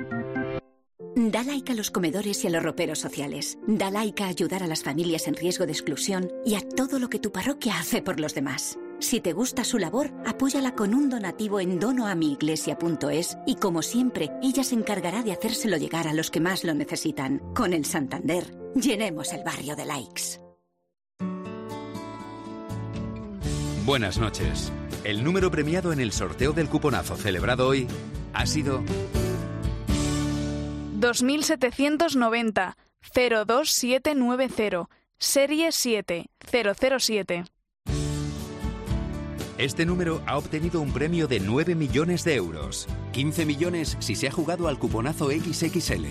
[1.16, 3.56] Da like a los comedores y a los roperos sociales.
[3.66, 7.08] Da like a ayudar a las familias en riesgo de exclusión y a todo lo
[7.08, 8.78] que tu parroquia hace por los demás.
[8.98, 14.64] Si te gusta su labor, apóyala con un donativo en donoamiiglesia.es y como siempre, ella
[14.64, 17.38] se encargará de hacérselo llegar a los que más lo necesitan.
[17.54, 20.40] Con el Santander, llenemos el barrio de likes.
[23.84, 24.72] Buenas noches.
[25.04, 27.86] El número premiado en el sorteo del cuponazo celebrado hoy
[28.32, 28.82] ha sido
[30.94, 32.78] 2790
[33.14, 34.88] 02790
[35.18, 37.44] serie 7007.
[39.58, 42.88] Este número ha obtenido un premio de 9 millones de euros.
[43.12, 46.06] 15 millones si se ha jugado al cuponazo XXL.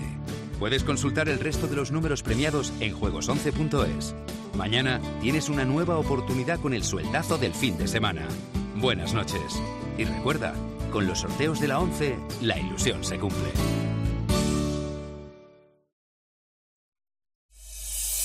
[0.60, 4.14] Puedes consultar el resto de los números premiados en juegos11.es.
[4.56, 8.28] Mañana tienes una nueva oportunidad con el sueldazo del fin de semana.
[8.84, 9.62] Buenas noches.
[9.96, 10.52] Y recuerda,
[10.92, 13.48] con los sorteos de la 11, la ilusión se cumple.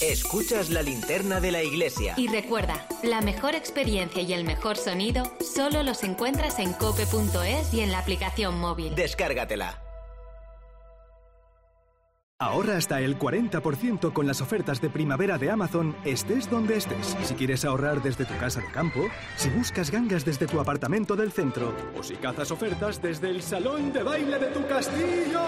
[0.01, 2.13] Escuchas la linterna de la iglesia.
[2.17, 7.79] Y recuerda, la mejor experiencia y el mejor sonido solo los encuentras en cope.es y
[7.79, 8.93] en la aplicación móvil.
[8.95, 9.88] Descárgatela.
[12.41, 17.17] Ahorra hasta el 40% con las ofertas de primavera de Amazon, estés donde estés.
[17.23, 21.33] Si quieres ahorrar desde tu casa de campo, si buscas gangas desde tu apartamento del
[21.33, 25.41] centro o si cazas ofertas desde el salón de baile de tu castillo.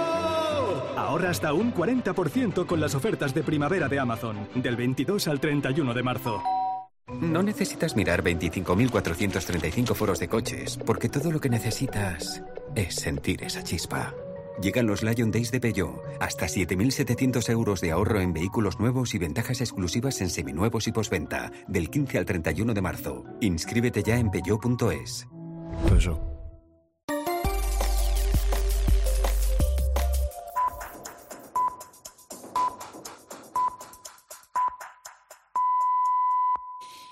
[0.97, 5.93] Ahorra hasta un 40% con las ofertas de primavera de Amazon, del 22 al 31
[5.93, 6.43] de marzo.
[7.07, 12.43] No necesitas mirar 25.435 foros de coches, porque todo lo que necesitas
[12.75, 14.13] es sentir esa chispa.
[14.61, 19.17] Llegan los Lion Days de Peugeot, hasta 7.700 euros de ahorro en vehículos nuevos y
[19.17, 23.23] ventajas exclusivas en seminuevos y posventa, del 15 al 31 de marzo.
[23.39, 25.27] Inscríbete ya en peugeot.es.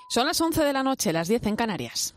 [0.08, 2.14] Son las 11 de la noche, las 10 en Canarias.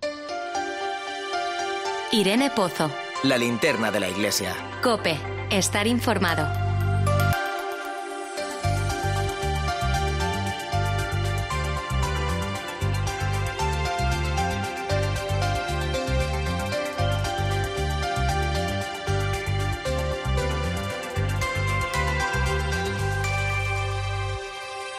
[2.12, 2.90] Irene Pozo,
[3.24, 4.54] La linterna de la iglesia.
[4.82, 5.18] Cope,
[5.50, 6.46] estar informado.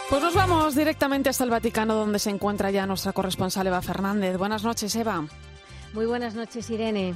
[0.09, 4.39] Pues nos vamos directamente hasta el Vaticano, donde se encuentra ya nuestra corresponsal Eva Fernández.
[4.39, 5.27] Buenas noches, Eva.
[5.93, 7.15] Muy buenas noches, Irene.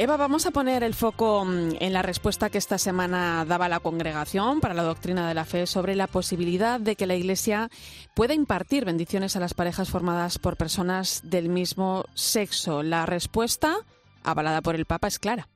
[0.00, 3.80] Eva, vamos a poner el foco mm, en la respuesta que esta semana daba la
[3.80, 7.68] Congregación para la Doctrina de la Fe sobre la posibilidad de que la Iglesia
[8.14, 12.84] pueda impartir bendiciones a las parejas formadas por personas del mismo sexo.
[12.84, 13.74] La respuesta,
[14.22, 15.48] avalada por el Papa, es clara.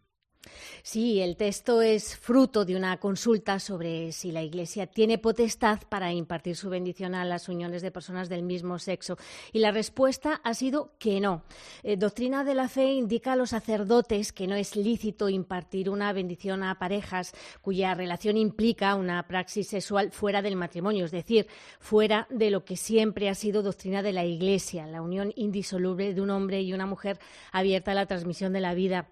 [0.82, 6.12] Sí, el texto es fruto de una consulta sobre si la Iglesia tiene potestad para
[6.12, 9.16] impartir su bendición a las uniones de personas del mismo sexo.
[9.52, 11.44] Y la respuesta ha sido que no.
[11.84, 16.12] Eh, doctrina de la Fe indica a los sacerdotes que no es lícito impartir una
[16.12, 21.46] bendición a parejas cuya relación implica una praxis sexual fuera del matrimonio, es decir,
[21.78, 26.20] fuera de lo que siempre ha sido doctrina de la Iglesia, la unión indisoluble de
[26.20, 27.20] un hombre y una mujer
[27.52, 29.08] abierta a la transmisión de la vida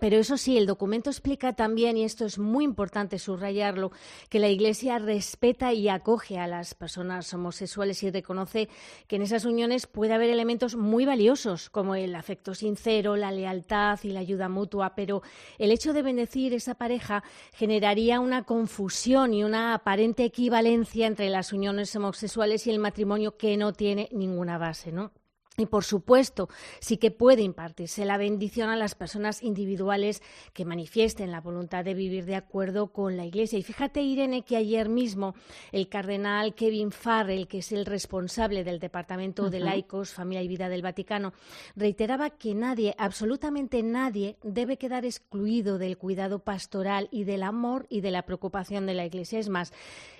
[0.00, 3.92] pero eso sí, el documento explica también, y esto es muy importante subrayarlo,
[4.28, 8.68] que la Iglesia respeta y acoge a las personas homosexuales y reconoce
[9.06, 13.98] que en esas uniones puede haber elementos muy valiosos, como el afecto sincero, la lealtad
[14.02, 15.22] y la ayuda mutua, pero
[15.58, 21.52] el hecho de bendecir esa pareja generaría una confusión y una aparente equivalencia entre las
[21.52, 25.12] uniones homosexuales y el matrimonio que no tiene ninguna base, ¿no?
[25.58, 26.48] Y por supuesto,
[26.80, 30.22] sí que puede impartirse la bendición a las personas individuales
[30.54, 33.58] que manifiesten la voluntad de vivir de acuerdo con la Iglesia.
[33.58, 35.34] Y fíjate, Irene, que ayer mismo
[35.70, 40.70] el cardenal Kevin Farrell, que es el responsable del Departamento de Laicos, Familia y Vida
[40.70, 41.34] del Vaticano,
[41.76, 48.00] reiteraba que nadie, absolutamente nadie, debe quedar excluido del cuidado pastoral y del amor y
[48.00, 49.38] de la preocupación de la Iglesia.
[49.38, 49.74] Es más,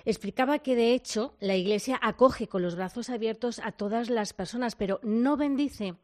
[0.05, 4.75] explicaba que de hecho la Iglesia acoge con los brazos abiertos a todas las personas,
[4.75, 5.95] pero no bendice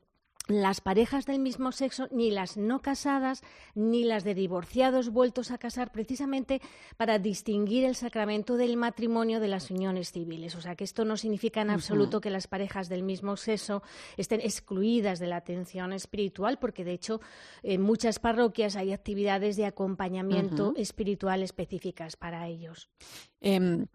[0.50, 3.42] las parejas del mismo sexo, ni las no casadas,
[3.76, 6.62] ni las de divorciados vueltos a casar, precisamente
[6.98, 10.56] para distinguir el sacramento del matrimonio de las uniones civiles.
[10.56, 13.84] O sea, que esto no significa en absoluto que las parejas del mismo sexo
[14.18, 17.22] estén excluidas de la atención espiritual, porque de hecho
[17.62, 22.90] en muchas parroquias hay actividades de acompañamiento espiritual específicas para ellos.
[23.40, 23.86] Em,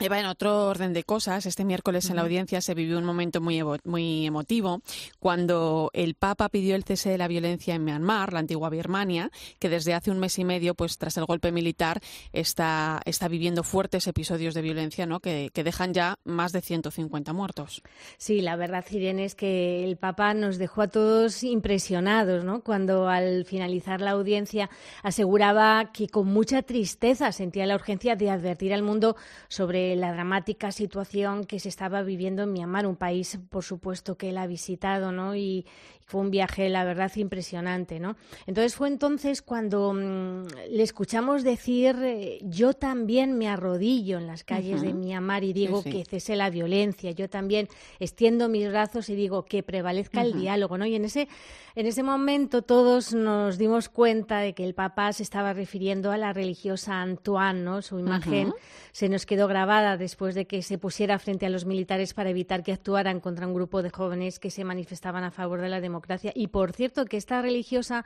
[0.00, 3.40] Eva, en otro orden de cosas, este miércoles en la audiencia se vivió un momento
[3.40, 4.80] muy, muy emotivo
[5.18, 9.68] cuando el Papa pidió el cese de la violencia en Myanmar, la antigua Birmania, que
[9.68, 12.00] desde hace un mes y medio, pues tras el golpe militar,
[12.32, 15.18] está, está viviendo fuertes episodios de violencia ¿no?
[15.18, 17.82] que, que dejan ya más de 150 muertos.
[18.18, 22.62] Sí, la verdad, Irene, es que el Papa nos dejó a todos impresionados ¿no?
[22.62, 24.70] cuando al finalizar la audiencia
[25.02, 29.16] aseguraba que con mucha tristeza sentía la urgencia de advertir al mundo
[29.48, 34.30] sobre la dramática situación que se estaba viviendo en Myanmar, un país, por supuesto, que
[34.30, 35.34] él ha visitado, ¿no?
[35.34, 35.66] Y,
[36.08, 38.16] fue un viaje, la verdad, impresionante, ¿no?
[38.46, 44.42] Entonces fue entonces cuando mm, le escuchamos decir, eh, yo también me arrodillo en las
[44.42, 47.68] calles de Myanmar y digo que cese la violencia, yo también
[48.00, 50.86] extiendo mis brazos y digo que prevalezca el diálogo, ¿no?
[50.86, 51.28] Y en ese,
[51.74, 56.16] en ese momento todos nos dimos cuenta de que el Papa se estaba refiriendo a
[56.16, 57.82] la religiosa Antoine, ¿no?
[57.82, 58.54] Su imagen
[58.92, 62.62] se nos quedó grabada después de que se pusiera frente a los militares para evitar
[62.62, 66.32] que actuaran contra un grupo de jóvenes que se manifestaban a favor de la democracia
[66.34, 68.04] y por cierto que esta religiosa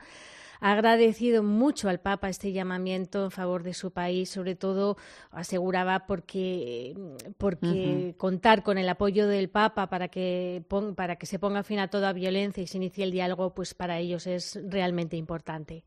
[0.63, 4.95] ha agradecido mucho al Papa este llamamiento en favor de su país, sobre todo
[5.31, 6.95] aseguraba porque,
[7.37, 10.63] porque contar con el apoyo del Papa para que,
[10.95, 13.99] para que se ponga fin a toda violencia y se inicie el diálogo, pues para
[13.99, 15.83] ellos es realmente importante.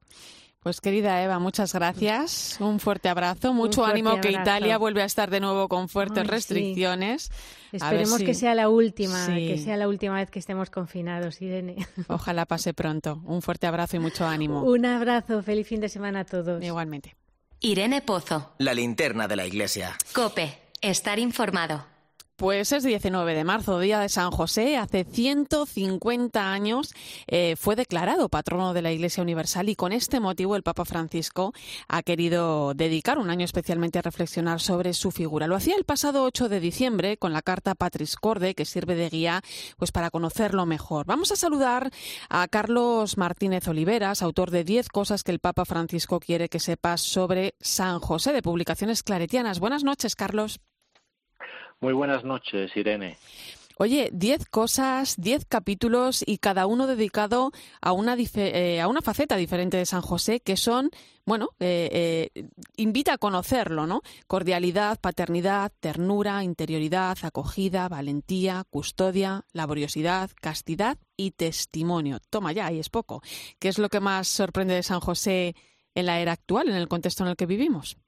[0.67, 2.57] Pues querida Eva, muchas gracias.
[2.59, 3.55] Un fuerte abrazo.
[3.55, 7.31] Mucho ánimo que Italia vuelve a estar de nuevo con fuertes restricciones.
[7.71, 11.87] Esperemos que sea la última, que sea la última vez que estemos confinados, Irene.
[12.09, 13.23] Ojalá pase pronto.
[13.27, 14.65] Un fuerte abrazo y mucho ánimo.
[14.65, 15.41] Un abrazo.
[15.41, 16.61] Feliz fin de semana a todos.
[16.65, 17.15] Igualmente.
[17.61, 18.55] Irene Pozo.
[18.59, 19.97] La linterna de la iglesia.
[20.13, 20.59] Cope.
[20.81, 21.85] Estar informado.
[22.37, 24.77] Pues es 19 de marzo, día de San José.
[24.77, 26.93] Hace 150 años
[27.27, 31.55] eh, fue declarado patrono de la Iglesia Universal y con este motivo el Papa Francisco
[31.89, 35.47] ha querido dedicar un año especialmente a reflexionar sobre su figura.
[35.47, 39.09] Lo hacía el pasado 8 de diciembre con la carta Patris Corde que sirve de
[39.09, 39.41] guía
[39.79, 41.07] pues para conocerlo mejor.
[41.07, 41.91] Vamos a saludar
[42.29, 47.01] a Carlos Martínez Oliveras, autor de 10 cosas que el Papa Francisco quiere que sepas
[47.01, 49.59] sobre San José de Publicaciones Claretianas.
[49.59, 50.61] Buenas noches, Carlos.
[51.81, 53.19] Muy buenas noches, Irene.
[53.79, 59.37] Oye, diez cosas, diez capítulos y cada uno dedicado a una, eh, a una faceta
[59.37, 60.89] diferente de San José que son,
[61.27, 62.49] bueno, eh, eh,
[62.79, 64.01] invita a conocerlo, ¿no?
[64.27, 72.21] Cordialidad, paternidad, ternura, interioridad, acogida, valentía, custodia, laboriosidad, castidad y testimonio.
[72.31, 73.21] Toma ya, ahí es poco.
[73.59, 75.55] ¿Qué es lo que más sorprende de San José
[75.95, 77.99] en la era actual, en el contexto en el que vivimos?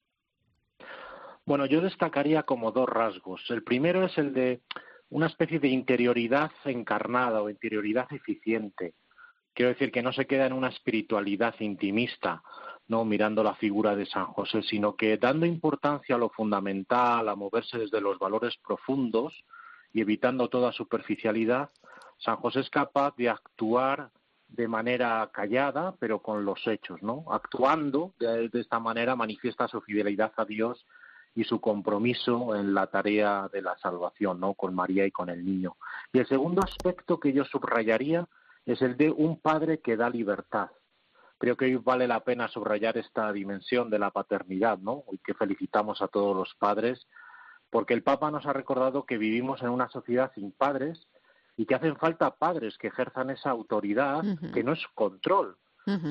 [1.48, 3.42] Bueno, yo destacaría como dos rasgos.
[3.48, 4.60] El primero es el de
[5.08, 8.92] una especie de interioridad encarnada o interioridad eficiente,
[9.54, 12.42] Quiero decir que no se queda en una espiritualidad intimista,
[12.86, 17.34] no mirando la figura de San José, sino que dando importancia a lo fundamental, a
[17.34, 19.32] moverse desde los valores profundos
[19.92, 21.70] y evitando toda superficialidad,
[22.18, 24.10] San José es capaz de actuar
[24.48, 27.24] de manera callada, pero con los hechos, ¿no?
[27.30, 30.86] Actuando de, esta manera manifiesta su fidelidad a Dios
[31.38, 34.54] y su compromiso en la tarea de la salvación, ¿no?
[34.54, 35.76] Con María y con el niño.
[36.12, 38.26] Y el segundo aspecto que yo subrayaría
[38.66, 40.70] es el de un padre que da libertad.
[41.38, 45.04] Creo que hoy vale la pena subrayar esta dimensión de la paternidad, ¿no?
[45.12, 47.06] Y que felicitamos a todos los padres,
[47.70, 51.06] porque el Papa nos ha recordado que vivimos en una sociedad sin padres
[51.56, 55.56] y que hacen falta padres que ejerzan esa autoridad, que no es control,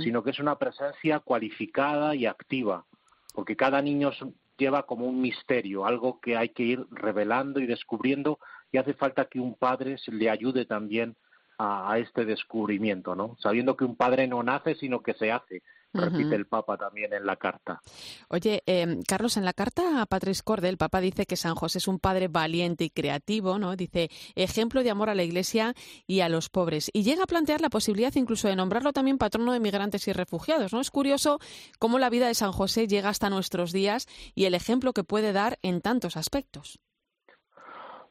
[0.02, 2.86] sino que es una presencia cualificada y activa,
[3.34, 4.14] porque cada niño
[4.58, 8.40] lleva como un misterio, algo que hay que ir revelando y descubriendo,
[8.72, 11.16] y hace falta que un padre le ayude también
[11.58, 13.36] a, este descubrimiento, ¿no?
[13.40, 15.64] Sabiendo que un padre no nace, sino que se hace,
[15.98, 17.82] repite el Papa también en la carta.
[18.30, 21.80] Oye, em, Carlos, en la carta a Patrice Corde, el Papa dice que San José
[21.80, 23.76] es un padre valiente y creativo, ¿no?
[23.76, 25.74] Dice, ejemplo de amor a la Iglesia
[26.06, 26.90] y a los pobres.
[26.94, 30.74] Y llega a plantear la posibilidad incluso de nombrarlo también patrono de migrantes y refugiados,
[30.74, 30.82] ¿no?
[30.82, 31.40] Es curioso
[31.80, 35.34] cómo la vida de San José llega hasta nuestros días y el ejemplo que puede
[35.34, 36.80] dar en tantos aspectos.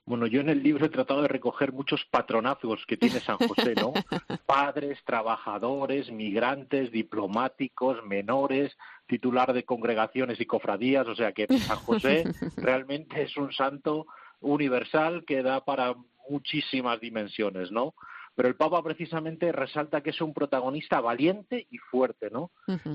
[0.07, 3.75] Bueno, yo en el libro he tratado de recoger muchos patronazgos que tiene San José,
[3.75, 3.93] ¿no?
[4.47, 8.77] Padres, trabajadores, migrantes, diplomáticos, menores,
[9.09, 12.23] titular de congregaciones y cofradías, o sea que San José
[12.57, 14.07] realmente es un santo
[14.41, 15.97] universal que da para
[16.31, 17.95] muchísimas dimensiones, ¿no?
[18.37, 22.53] Pero el Papa precisamente resalta que es un protagonista valiente y fuerte, ¿no?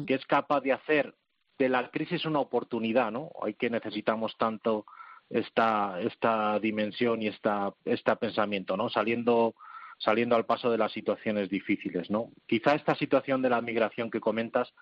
[0.08, 1.14] Que es capaz de hacer
[1.58, 3.32] de la crisis una oportunidad, ¿no?
[3.44, 4.86] Hay que necesitamos tanto
[5.32, 8.90] esta, esta dimensión y esta, este pensamiento, ¿no?
[8.90, 9.56] Saliendo,
[9.98, 12.32] saliendo al paso de las situaciones difíciles, ¿no?
[12.48, 14.74] Quizá esta situación de la migración que comentas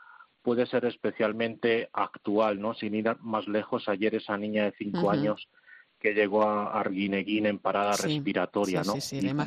[0.42, 2.74] puede ser especialmente actual, ¿no?
[2.74, 5.48] Sin ir más lejos, ayer esa niña de cinco años
[6.00, 8.94] que llegó a Arguineguín en parada respiratoria, ¿no?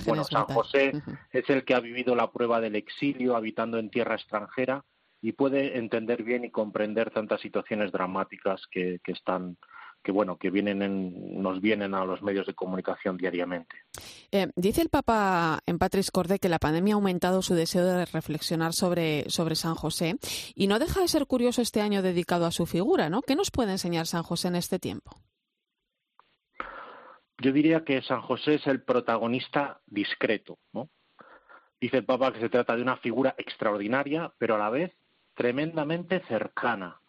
[0.05, 0.93] bueno, San José
[1.33, 4.85] es el que ha vivido la prueba del exilio habitando en tierra extranjera
[5.23, 9.57] y puede entender bien y comprender tantas situaciones dramáticas que, que están
[10.03, 13.77] que bueno que vienen nos vienen a los medios de comunicación diariamente.
[14.31, 18.05] Eh, dice el Papa en Patris Corde que la pandemia ha aumentado su deseo de
[18.07, 20.17] reflexionar sobre, sobre San José
[20.55, 23.23] y no deja de ser curioso este año dedicado a su figura, ¿no?
[23.23, 25.13] ¿Qué nos puede enseñar San José en este tiempo?
[27.39, 30.89] Yo diría que San José es el protagonista discreto, ¿no?
[31.81, 34.93] Dice el Papa que se trata de una figura extraordinaria, pero a la vez
[35.35, 37.01] tremendamente cercana,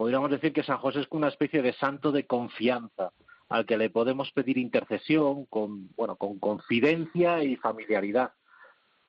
[0.00, 3.12] podríamos decir que San José es una especie de santo de confianza
[3.50, 8.32] al que le podemos pedir intercesión con, bueno, con confidencia y familiaridad.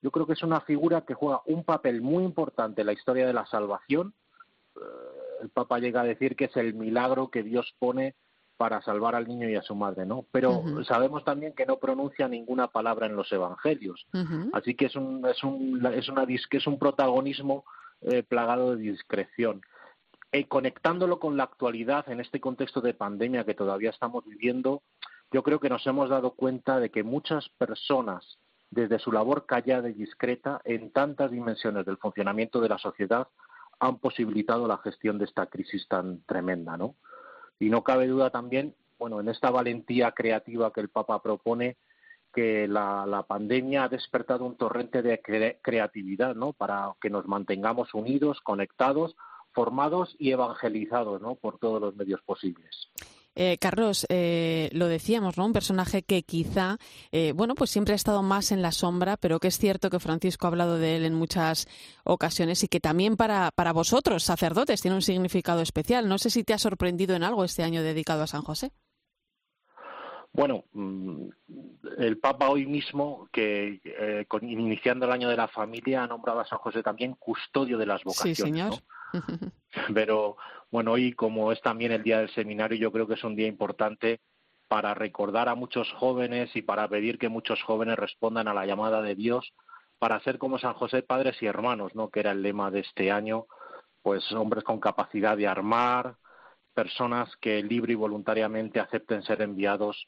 [0.02, 3.26] Yo creo que es una figura que juega un papel muy importante en la historia
[3.26, 4.14] de la salvación.
[4.76, 4.80] Eh,
[5.44, 8.16] el Papa llega a decir que es el milagro que Dios pone
[8.58, 10.26] para salvar al niño y a su madre, ¿no?
[10.34, 14.06] Pero sabemos también que no pronuncia ninguna palabra en los evangelios.
[14.52, 17.64] Así que es un, es un, es una, es un protagonismo
[18.02, 19.62] eh, plagado de discreción.
[20.34, 24.82] Y conectándolo con la actualidad en este contexto de pandemia que todavía estamos viviendo,
[25.32, 28.38] yo creo que nos hemos dado cuenta de que muchas personas,
[28.70, 33.28] desde su labor callada y discreta, en tantas dimensiones del funcionamiento de la sociedad,
[33.80, 36.96] han posibilitado la gestión de esta crisis tan tremenda, ¿no?
[37.60, 41.78] Y no cabe duda también, bueno, en esta valentía creativa que el Papa propone,
[42.34, 45.22] que la, la pandemia ha despertado un torrente de
[45.62, 46.54] creatividad, ¿no?
[46.54, 49.16] Para que nos mantengamos unidos, conectados,
[49.54, 51.36] formados y evangelizados ¿no?
[51.36, 52.90] por todos los medios posibles.
[53.34, 55.46] Eh, Carlos, eh, lo decíamos, ¿no?
[55.46, 56.78] Un personaje que quizá,
[57.12, 60.00] eh, bueno, pues siempre ha estado más en la sombra, pero que es cierto que
[60.00, 61.66] Francisco ha hablado de él en muchas
[62.04, 66.10] ocasiones y que también para, para vosotros, sacerdotes, tiene un significado especial.
[66.10, 68.72] No sé si te ha sorprendido en algo este año dedicado a San José.
[70.34, 71.28] Bueno, mm,
[72.00, 73.82] el Papa hoy mismo, que
[74.42, 78.04] iniciando el año de la familia, ha nombrado a San José también custodio de las
[78.04, 78.38] vocaciones.
[78.38, 78.74] Sí, señor.
[79.94, 80.38] Pero
[80.70, 83.48] bueno, hoy como es también el día del seminario, yo creo que es un día
[83.48, 84.22] importante
[84.68, 89.02] para recordar a muchos jóvenes y para pedir que muchos jóvenes respondan a la llamada
[89.02, 89.54] de Dios
[90.00, 92.10] para ser como San José padres y hermanos, ¿no?
[92.10, 93.48] Que era el lema de este año,
[94.02, 96.16] pues hombres con capacidad de armar,
[96.74, 100.08] personas que libre y voluntariamente acepten ser enviados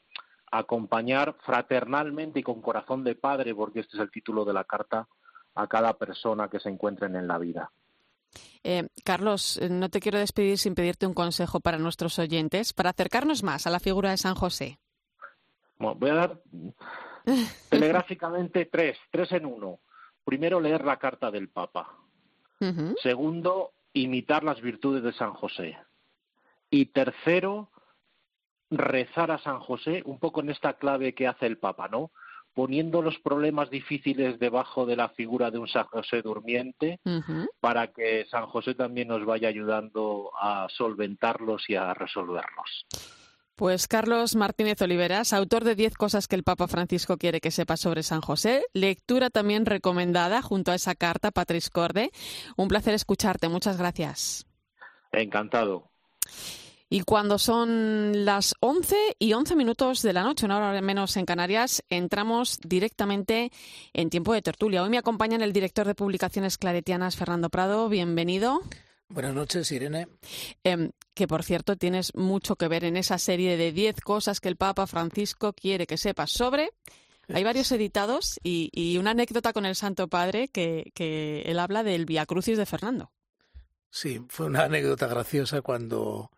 [0.50, 4.64] a acompañar fraternalmente y con corazón de padre, porque este es el título de la
[4.64, 5.06] carta,
[5.54, 7.70] a cada persona que se encuentren en la vida.
[8.62, 12.90] Eh, Carlos, eh, no te quiero despedir sin pedirte un consejo para nuestros oyentes, para
[12.90, 14.78] acercarnos más a la figura de San José.
[15.78, 16.42] voy a dar
[17.70, 19.80] telegráficamente tres, tres en uno.
[20.24, 21.98] primero, leer la carta del Papa.
[23.02, 25.76] Segundo, imitar las virtudes de San José.
[26.70, 27.70] Y tercero,
[28.70, 32.10] rezar a San José un poco en esta clave que hace el Papa, ¿no?
[32.54, 37.00] Poniendo los problemas difíciles debajo de la figura de un San José durmiente
[37.60, 42.86] para que San José también nos vaya ayudando a solventarlos y a resolverlos.
[43.56, 47.76] Pues Carlos Martínez Oliveras, autor de Diez cosas que el Papa Francisco quiere que sepa
[47.76, 52.10] sobre San José, lectura también recomendada junto a esa carta, Patris Corde.
[52.56, 54.44] Un placer escucharte, muchas gracias.
[55.12, 55.88] Encantado.
[56.90, 61.24] Y cuando son las 11 y 11 minutos de la noche, una hora menos en
[61.24, 63.50] Canarias, entramos directamente
[63.92, 64.82] en tiempo de tertulia.
[64.82, 67.88] Hoy me acompañan el director de publicaciones claretianas, Fernando Prado.
[67.88, 68.60] Bienvenido.
[69.08, 70.08] Buenas noches, Irene.
[70.62, 74.48] Em, que por cierto tienes mucho que ver en esa serie de 10 cosas que
[74.48, 76.70] el Papa Francisco quiere que sepas sobre.
[77.32, 82.04] Hay varios editados y, una anécdota con el Santo Padre que, que él habla del
[82.04, 83.10] Via Crucis de Fernando.
[83.88, 86.30] Sí, fue una anécdota graciosa cuando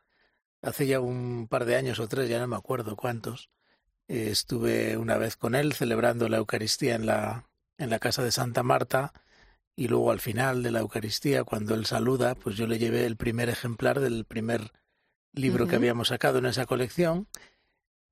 [0.67, 3.51] hace ya un par de años o tres, ya no me acuerdo cuántos,
[4.09, 7.49] eh, estuve una vez con él celebrando la Eucaristía en la,
[7.79, 9.13] en la casa de Santa Marta
[9.77, 13.17] y luego al final de la Eucaristía, cuando él saluda, pues yo le llevé el
[13.17, 14.73] primer ejemplar del primer
[15.33, 17.29] libro que habíamos sacado en esa colección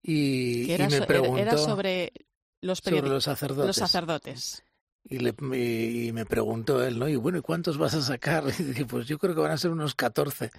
[0.03, 2.13] y, me preguntó era sobre
[2.61, 3.67] los, sobre los sacerdotes.
[3.67, 4.65] Los sacerdotes.
[5.07, 7.09] Y, le, y, me preguntó él, ¿no?
[7.09, 8.45] Y bueno, ¿y cuántos vas a sacar?
[8.59, 10.51] Y dije, pues yo creo que van a ser unos 14.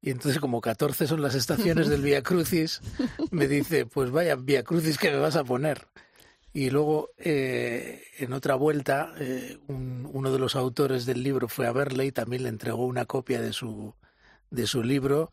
[0.00, 2.80] Y entonces, como 14 son las estaciones del Via Crucis,
[3.30, 5.86] me dice, pues vaya Via Crucis que me vas a poner.
[6.52, 11.72] Y luego, eh, en otra vuelta, eh, uno de los autores del libro fue a
[11.72, 13.94] verle y también le entregó una copia de su,
[14.50, 15.30] de su libro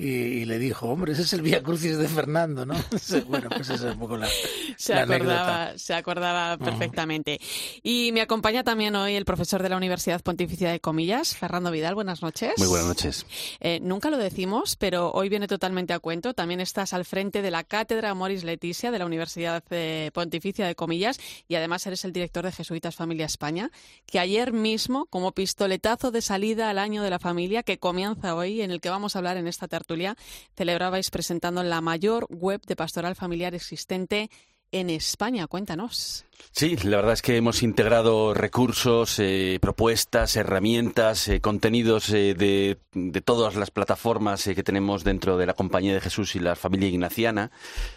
[0.00, 2.74] y, le dijo, hombre, ese es el Vía Crucis de Fernando, ¿no?
[3.26, 4.28] bueno, pues esa es un poco la,
[4.76, 7.40] se acordaba, Se acordaba perfectamente.
[7.82, 11.96] Y me acompaña también hoy el profesor de la Universidad Pontificia de Comillas, Fernando Vidal.
[11.96, 12.52] Buenas noches.
[12.58, 13.26] Muy buenas noches.
[13.58, 16.32] Eh, nunca lo decimos, pero hoy viene totalmente a cuento.
[16.32, 20.76] También estás al frente de la Cátedra Moris Leticia de la Universidad eh, Pontificia de
[20.76, 21.18] Comillas
[21.48, 23.72] y además eres el director de Jesuitas Familia España,
[24.06, 28.62] que ayer mismo, como pistoletazo de salida al año de la familia, que comienza hoy,
[28.62, 30.16] en el que vamos a hablar en esta tertulia,
[30.54, 34.28] celebrabais presentando la mayor web de pastoral familiar existente
[34.72, 35.46] en España.
[35.46, 36.24] Cuéntanos.
[36.52, 43.20] Sí, la verdad es que hemos integrado recursos, eh, propuestas, herramientas, eh, contenidos eh, de,
[43.20, 47.52] todas las plataformas que tenemos dentro de la Compañía de Jesús y la familia ignaciana.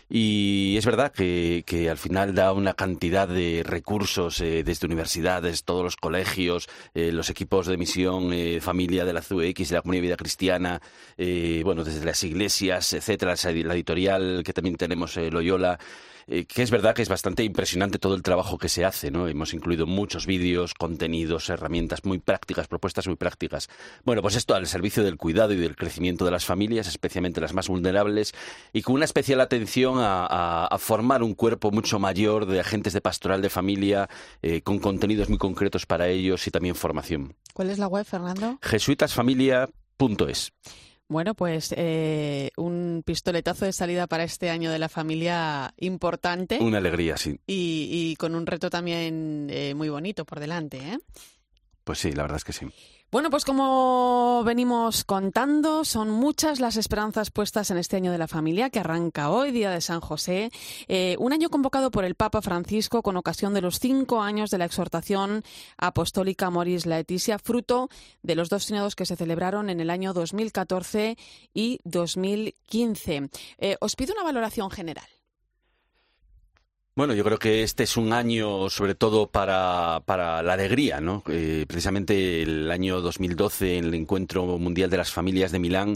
[0.10, 5.96] Y es verdad que, al final da una cantidad de recursos desde universidades, todos los
[5.96, 10.82] colegios, los equipos de misión, familia de la CUX, de la Comunidad de Vida Cristiana,
[11.64, 15.80] bueno, desde las iglesias, etcétera, la editorial que también tenemos, Loyola.
[16.28, 19.28] Eh, que es verdad que es bastante impresionante todo el trabajo que se hace, ¿no?
[19.28, 23.70] Hemos incluido muchos vídeos, contenidos, herramientas muy prácticas, propuestas muy prácticas.
[24.04, 27.54] Bueno, pues esto al servicio del cuidado y del crecimiento de las familias, especialmente las
[27.54, 28.34] más vulnerables,
[28.74, 33.42] y con una especial atención a, formar un cuerpo mucho mayor de agentes de pastoral
[33.42, 34.10] de familia,
[34.42, 37.36] eh, con contenidos muy concretos para ellos y también formación.
[37.54, 38.58] ¿Cuál es la web, Fernando?
[38.62, 40.54] jesuitasfamilia.es.
[41.12, 46.58] Bueno, pues eh, un pistoletazo de salida para este año de la familia importante.
[46.62, 47.38] Una alegría, sí.
[47.46, 51.00] Y, con un reto también eh, muy bonito por delante, ¿eh?
[51.84, 52.66] Pues sí, la verdad es que sí.
[53.12, 58.30] Bueno, pues como venimos contando, son muchas las esperanzas puestas en este año de la
[58.30, 60.50] familia que arranca hoy, Día de San José,
[60.88, 64.60] eh, un año convocado por el Papa Francisco con ocasión de los cinco años de
[64.60, 65.44] la exhortación
[65.76, 67.90] apostólica Moris Laetitia, fruto
[68.24, 71.18] de los dos sínodos que se celebraron en el año 2014
[71.54, 73.30] y 2015.
[73.58, 75.21] Eh, os pido una valoración general.
[76.94, 81.24] Bueno, yo creo que este es un año sobre todo para, para la alegría, ¿no?
[81.30, 85.96] Eh, precisamente el año 2012, en el Encuentro Mundial de las Familias de Milán,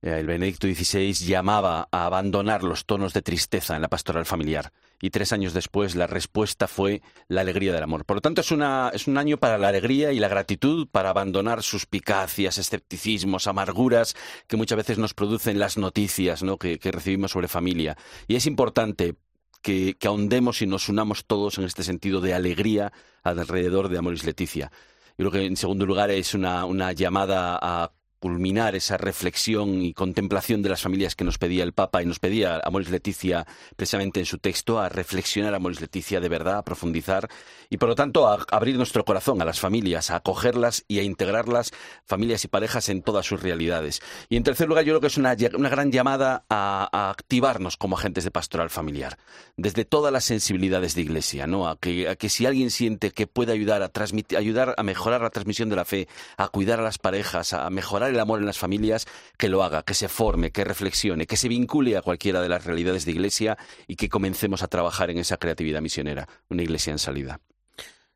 [0.00, 4.72] eh, el Benedicto XVI llamaba a abandonar los tonos de tristeza en la pastoral familiar.
[5.02, 8.06] Y tres años después la respuesta fue la alegría del amor.
[8.06, 11.10] Por lo tanto, es, una, es un año para la alegría y la gratitud, para
[11.10, 14.16] abandonar suspicacias, escepticismos, amarguras
[14.46, 16.56] que muchas veces nos producen las noticias ¿no?
[16.56, 17.98] que, que recibimos sobre familia.
[18.28, 19.16] Y es importante
[19.60, 22.92] que, ahondemos y nos unamos todos en este sentido de alegría
[23.22, 24.70] alrededor de Amoris Leticia.
[25.18, 27.92] Yo creo que en segundo lugar es una, llamada a
[28.22, 32.20] culminar esa reflexión y contemplación de las familias que nos pedía el Papa y nos
[32.20, 36.58] pedía a Moris Leticia precisamente en su texto a reflexionar a Moris Leticia de verdad,
[36.58, 37.28] a profundizar
[37.68, 41.02] y por lo tanto a abrir nuestro corazón a las familias, a acogerlas y a
[41.02, 41.72] integrarlas,
[42.04, 44.00] familias y parejas en todas sus realidades.
[44.28, 48.22] Y en tercer lugar, yo creo que es una, gran llamada a, activarnos como agentes
[48.22, 49.18] de pastoral familiar,
[49.56, 51.66] desde todas las sensibilidades de iglesia, ¿no?
[51.66, 55.22] A que, a que si alguien siente que puede ayudar a transmitir, ayudar a mejorar
[55.22, 56.06] la transmisión de la fe,
[56.36, 59.06] a cuidar a las parejas, a mejorar el amor en las familias,
[59.36, 62.64] que lo haga, que se forme, que reflexione, que se vincule a cualquiera de las
[62.64, 66.98] realidades de iglesia y que comencemos a trabajar en esa creatividad misionera, una iglesia en
[66.98, 67.40] salida.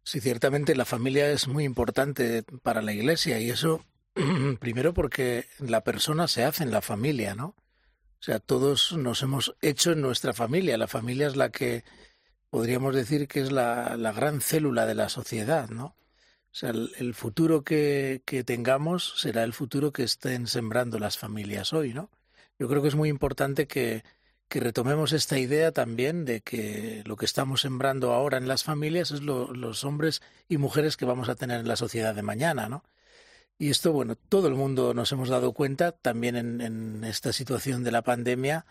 [0.02, 3.84] Sí, ciertamente la familia es muy importante para la iglesia y eso
[4.60, 7.56] primero porque la persona se hace en la familia, ¿no?
[8.18, 10.78] O sea, todos nos hemos hecho en nuestra familia.
[10.78, 11.84] La familia es la que
[12.50, 15.94] podríamos decir que es la, la gran célula de la sociedad, ¿no?
[16.56, 21.92] O sea, el, futuro que, tengamos será el futuro que estén sembrando las familias hoy,
[21.92, 22.08] ¿no?
[22.58, 24.04] Yo creo que es muy importante que,
[24.48, 29.10] que retomemos esta idea también de que lo que estamos sembrando ahora en las familias
[29.10, 32.84] es los hombres y mujeres que vamos a tener en la sociedad de mañana, ¿no?
[33.58, 37.84] Y esto, bueno, todo el mundo nos hemos dado cuenta también en, en esta situación
[37.84, 38.64] de la pandemia,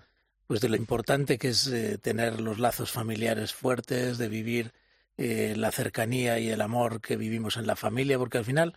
[0.47, 4.73] pues de lo importante que es eh, tener los lazos familiares fuertes, de vivir
[5.18, 8.76] eh, la cercanía y el amor que vivimos en la familia, porque al final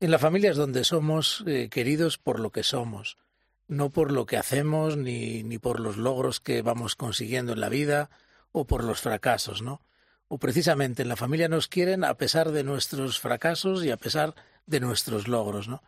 [0.00, 3.18] en la familia es donde somos eh, queridos por lo que somos,
[3.66, 7.68] no por lo que hacemos ni, ni por los logros que vamos consiguiendo en la
[7.68, 8.10] vida
[8.52, 9.82] o por los fracasos, ¿no?
[10.28, 14.34] O precisamente en la familia nos quieren a pesar de nuestros fracasos y a pesar
[14.66, 15.82] de nuestros logros, ¿no?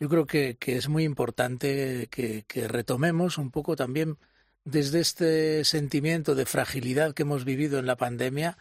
[0.00, 4.18] Yo creo que, que es muy importante que, que retomemos un poco también
[4.64, 8.58] desde este sentimiento de fragilidad que hemos vivido en la pandemia,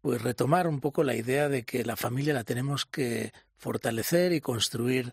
[0.00, 4.40] pues retomar un poco la idea de que la familia la tenemos que fortalecer y
[4.40, 5.12] construir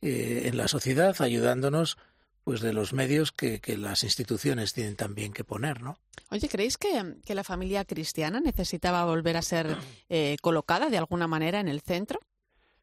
[0.00, 1.98] eh, en la sociedad, ayudándonos
[2.44, 5.98] pues de los medios que, las instituciones tienen también que poner, ¿no?
[6.30, 9.76] Oye, ¿creéis que, que la familia cristiana necesitaba volver a ser
[10.08, 12.20] eh, colocada de alguna manera en el centro?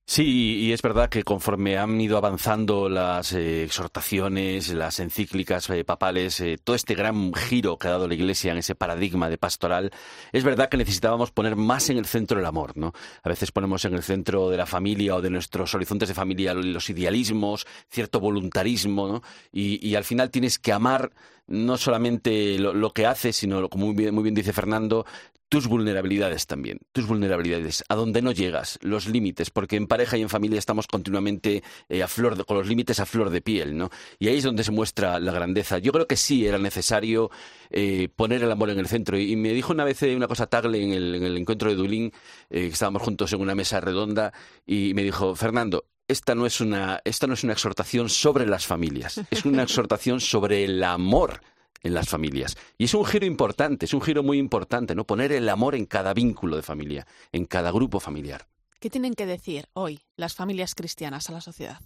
[0.08, 5.84] Sí, y es verdad que conforme han ido avanzando las eh, exhortaciones, las encíclicas eh,
[5.84, 9.40] papales, eh, todo este gran giro que ha dado la Iglesia en ese paradigma de
[9.40, 9.92] pastoral,
[10.32, 12.94] es verdad que necesitábamos poner más en el centro el amor, ¿no?
[13.24, 16.54] A veces ponemos en el centro de la familia o de nuestros horizontes de familia
[16.54, 19.24] los idealismos, cierto voluntarismo, ¿no?
[19.52, 21.14] Y, al final tienes que amar
[21.48, 25.06] no solamente lo, que haces, sino, como muy bien, muy bien dice Fernando,
[25.50, 30.22] tus vulnerabilidades también, tus vulnerabilidades, a donde no llegas, los límites, porque en pareja y
[30.22, 33.78] en familia estamos continuamente eh, a flor de, con los límites a flor de piel,
[33.78, 33.90] ¿no?
[34.20, 35.78] Y ahí es donde se muestra la grandeza.
[35.78, 37.30] Yo creo que sí era necesario
[37.70, 39.18] eh, poner el amor en el centro.
[39.18, 41.76] Y, me dijo una vez eh, una cosa Tagle en el, en el encuentro de
[41.76, 42.12] Dublín,
[42.50, 44.34] que estábamos juntos en una mesa redonda,
[44.66, 48.66] y me dijo, Fernando, esta no es una, esta no es una exhortación sobre las
[48.66, 51.42] familias, es una exhortación sobre el amor
[51.82, 52.58] en las familias.
[52.78, 55.06] Y es un giro importante, es un giro muy importante, ¿no?
[55.06, 58.48] Poner el amor en cada vínculo de familia, en cada grupo familiar.
[58.80, 61.80] ¿Qué tienen que decir hoy las familias cristianas a la sociedad?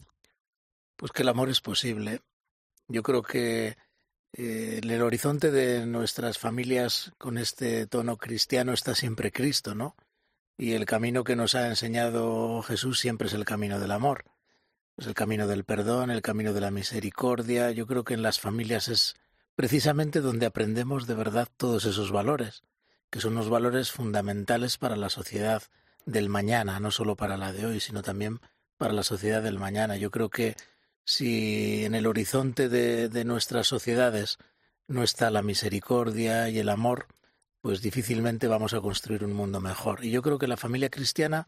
[0.96, 2.22] Pues que el amor es posible.
[2.88, 3.78] Yo creo que
[4.34, 9.96] eh, en el horizonte de nuestras familias con este tono cristiano está siempre Cristo, ¿no?
[10.58, 14.26] Y el camino que nos ha enseñado Jesús siempre es el camino del amor.
[14.98, 17.72] Es el camino del perdón, el camino de la misericordia.
[17.72, 19.16] Yo creo que en las familias es
[19.60, 22.64] precisamente donde aprendemos de verdad todos esos valores,
[23.10, 25.64] que son unos valores fundamentales para la sociedad
[26.05, 28.39] del mañana, no solo para la de hoy, sino también
[28.78, 29.97] para la sociedad del mañana.
[29.97, 30.55] Yo creo que
[31.03, 34.38] si en el horizonte de, de nuestras sociedades
[34.88, 37.07] no está la misericordia y el amor,
[37.60, 40.05] pues difícilmente vamos a construir un mundo mejor.
[40.05, 41.47] Y yo creo que la familia cristiana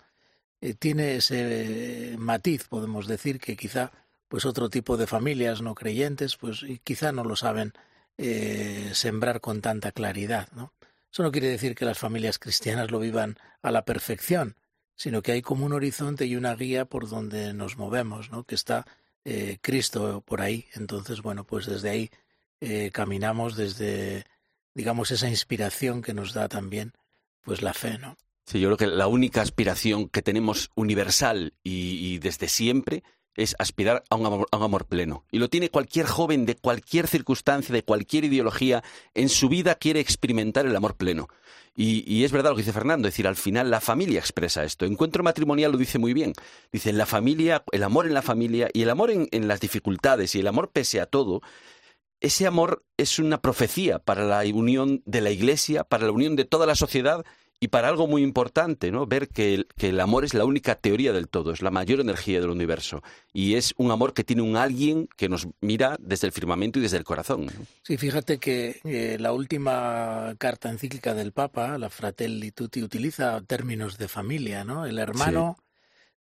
[0.59, 3.93] eh, tiene ese matiz, podemos decir, que quizá
[4.27, 7.71] pues otro tipo de familias no creyentes, pues quizá no lo saben
[8.21, 10.73] eh, sembrar con tanta claridad, ¿no?
[11.11, 14.55] Eso no quiere decir que las familias cristianas lo vivan a la perfección,
[14.95, 18.45] sino que hay como un horizonte y una guía por donde nos movemos, ¿no?
[18.45, 18.85] Que está
[19.25, 20.67] eh, Cristo por ahí.
[20.73, 22.11] Entonces, bueno, pues desde ahí
[22.93, 24.23] caminamos desde
[24.73, 26.93] digamos, esa inspiración que nos da también,
[27.41, 28.17] pues la fe, ¿no?
[28.45, 33.03] Sí, yo creo que la única aspiración que tenemos universal y, desde siempre
[33.35, 35.25] es aspirar a un, amor, pleno.
[35.31, 39.99] Y lo tiene cualquier joven de cualquier circunstancia, de cualquier ideología, en su vida quiere
[39.99, 41.27] experimentar el amor pleno.
[41.73, 44.85] Y, es verdad lo que dice Fernando, es decir, al final la familia expresa esto.
[44.85, 46.33] Encuentro matrimonial lo dice muy bien.
[46.71, 50.39] Dice, la familia, el amor en la familia y el amor en las dificultades y
[50.39, 51.41] el amor pese a todo,
[52.21, 56.45] ese amor es una profecía para la unión de la Iglesia, para la unión de
[56.45, 57.25] toda la sociedad
[57.63, 59.05] y para algo muy importante, ¿no?
[59.05, 61.99] Ver que el, que el amor es la única teoría del todo, es la mayor
[61.99, 63.03] energía del universo.
[63.33, 66.81] Y es un amor que tiene un alguien que nos mira desde el firmamento y
[66.81, 67.51] desde el corazón.
[67.83, 73.99] Sí, fíjate que eh, la última carta encíclica del Papa, la Fratelli Tutti, utiliza términos
[73.99, 74.87] de familia, ¿no?
[74.87, 75.59] El hermano,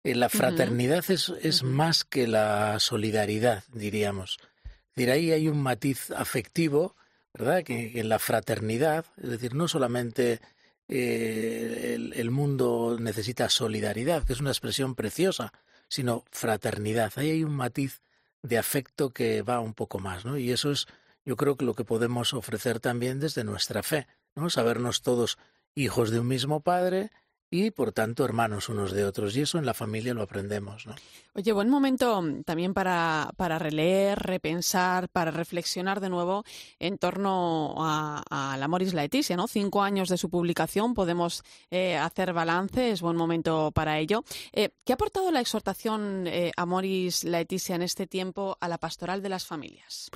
[0.03, 4.39] eh, la fraternidad es, es más que la solidaridad, diríamos.
[4.65, 6.97] Es decir, ahí hay un matiz afectivo,
[7.33, 7.63] ¿verdad?
[7.63, 10.41] Que, que en la fraternidad, es decir, no solamente
[10.89, 15.53] eh, el, el, mundo necesita solidaridad, que es una expresión preciosa,
[15.87, 17.13] sino fraternidad.
[17.15, 18.01] Ahí hay un matiz
[18.41, 20.37] de afecto que va un poco más, ¿no?
[20.37, 20.87] Y eso es,
[21.25, 24.49] yo creo que lo que podemos ofrecer también desde nuestra fe, ¿no?
[24.49, 25.37] Sabernos todos
[25.75, 27.11] hijos de un mismo padre,
[27.51, 29.35] y por tanto hermanos unos de otros.
[29.35, 30.85] Y eso en la familia lo aprendemos.
[30.85, 30.95] ¿no?
[31.33, 36.43] Oye, buen momento también para, para releer, repensar, para reflexionar de nuevo
[36.79, 39.35] en torno a, a la Moris Laetitia.
[39.35, 39.47] ¿no?
[39.47, 44.23] Cinco años de su publicación, podemos eh, hacer balance, es buen momento para ello.
[44.51, 48.77] Eh, ¿Qué ha aportado la exhortación eh, a Moris Laetitia en este tiempo a la
[48.77, 50.09] pastoral de las familias?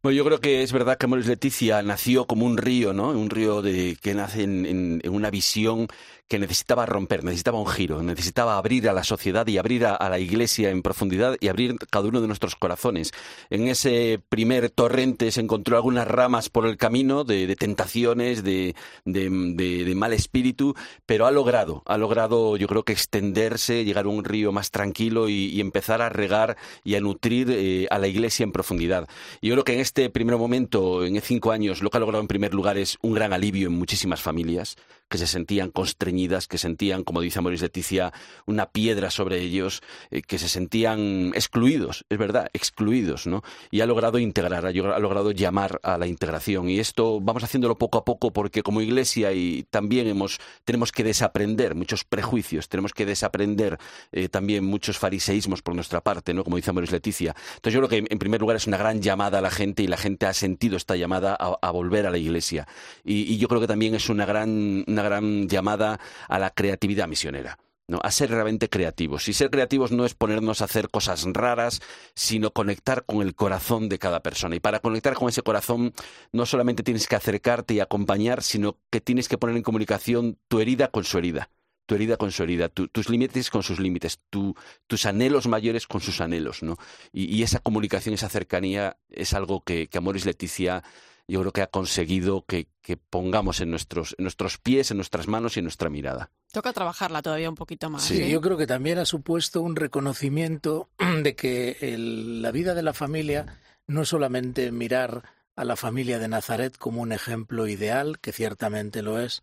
[0.00, 3.08] Bueno, yo creo que es verdad que Moris Leticia nació como un río, ¿no?
[3.10, 5.88] Un río de, que nace en, en, en una visión
[6.28, 10.10] que necesitaba romper, necesitaba un giro, necesitaba abrir a la sociedad y abrir a, a,
[10.10, 13.12] la iglesia en profundidad y abrir cada uno de nuestros corazones.
[13.48, 18.74] En ese primer torrente se encontró algunas ramas por el camino de, de tentaciones, de,
[19.06, 20.74] de, mal espíritu,
[21.06, 25.30] pero ha logrado, ha logrado yo creo que extenderse, llegar a un río más tranquilo
[25.30, 29.08] y, y empezar a regar y a nutrir eh, a la iglesia en profundidad.
[29.40, 32.28] Yo creo que en este primer momento, en cinco años, lo que ha logrado en
[32.28, 34.76] primer lugar es un gran alivio en muchísimas familias
[35.08, 38.12] que se sentían constreñidas, que sentían, como dice Maurice Leticia,
[38.46, 43.42] una piedra sobre ellos, eh, que se sentían excluidos, es verdad, excluidos, ¿no?
[43.70, 46.68] Y ha logrado integrar, ha, logrado llamar a la integración.
[46.68, 51.04] Y esto vamos haciéndolo poco a poco porque como iglesia y también hemos, tenemos que
[51.04, 53.78] desaprender muchos prejuicios, tenemos que desaprender
[54.12, 56.44] eh, también muchos fariseísmos por nuestra parte, ¿no?
[56.44, 57.34] Como dice Maurice Leticia.
[57.56, 59.86] Entonces yo creo que en primer lugar es una gran llamada a la gente y
[59.86, 62.66] la gente ha sentido esta llamada a, volver a la iglesia.
[63.04, 67.58] Y yo creo que también es una gran una gran llamada a la creatividad misionera.
[67.88, 68.00] ¿no?
[68.02, 69.28] a ser realmente creativos.
[69.28, 71.80] Y ser creativos no es ponernos a hacer cosas raras,
[72.14, 74.54] sino conectar con el corazón de cada persona.
[74.56, 75.94] Y para conectar con ese corazón,
[76.30, 80.60] no solamente tienes que acercarte y acompañar, sino que tienes que poner en comunicación tu
[80.60, 81.48] herida con su herida.
[81.86, 84.54] Tu herida con su herida, tu, tus límites con sus límites, tu,
[84.86, 86.76] tus anhelos mayores con sus anhelos, ¿no?
[87.14, 90.84] Y, esa comunicación, esa cercanía es algo que, que Amoris Leticia
[91.28, 95.28] yo creo que ha conseguido que, que pongamos en nuestros, en nuestros pies, en nuestras
[95.28, 96.30] manos y en nuestra mirada.
[96.52, 98.02] Toca trabajarla todavía un poquito más.
[98.02, 98.30] Sí, ¿eh?
[98.30, 100.88] yo creo que también ha supuesto un reconocimiento
[101.22, 105.22] de que el, la vida de la familia no es solamente mirar
[105.54, 109.42] a la familia de Nazaret como un ejemplo ideal, que ciertamente lo es,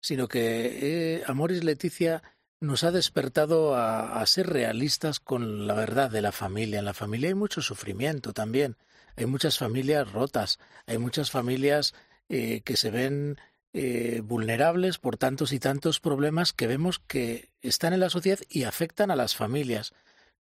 [0.00, 2.22] sino que eh, Amoris Leticia
[2.60, 6.80] nos ha despertado a, a ser realistas con la verdad de la familia.
[6.80, 8.76] En la familia hay mucho sufrimiento también
[9.16, 11.94] hay muchas familias rotas, hay muchas familias
[12.28, 13.38] eh, que se ven
[13.72, 18.64] eh, vulnerables por tantos y tantos problemas que vemos que están en la sociedad y
[18.64, 19.92] afectan a las familias.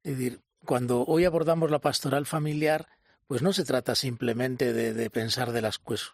[0.04, 2.88] Es decir, cuando hoy abordamos la pastoral familiar,
[3.28, 5.52] pues no se trata simplemente de, pensar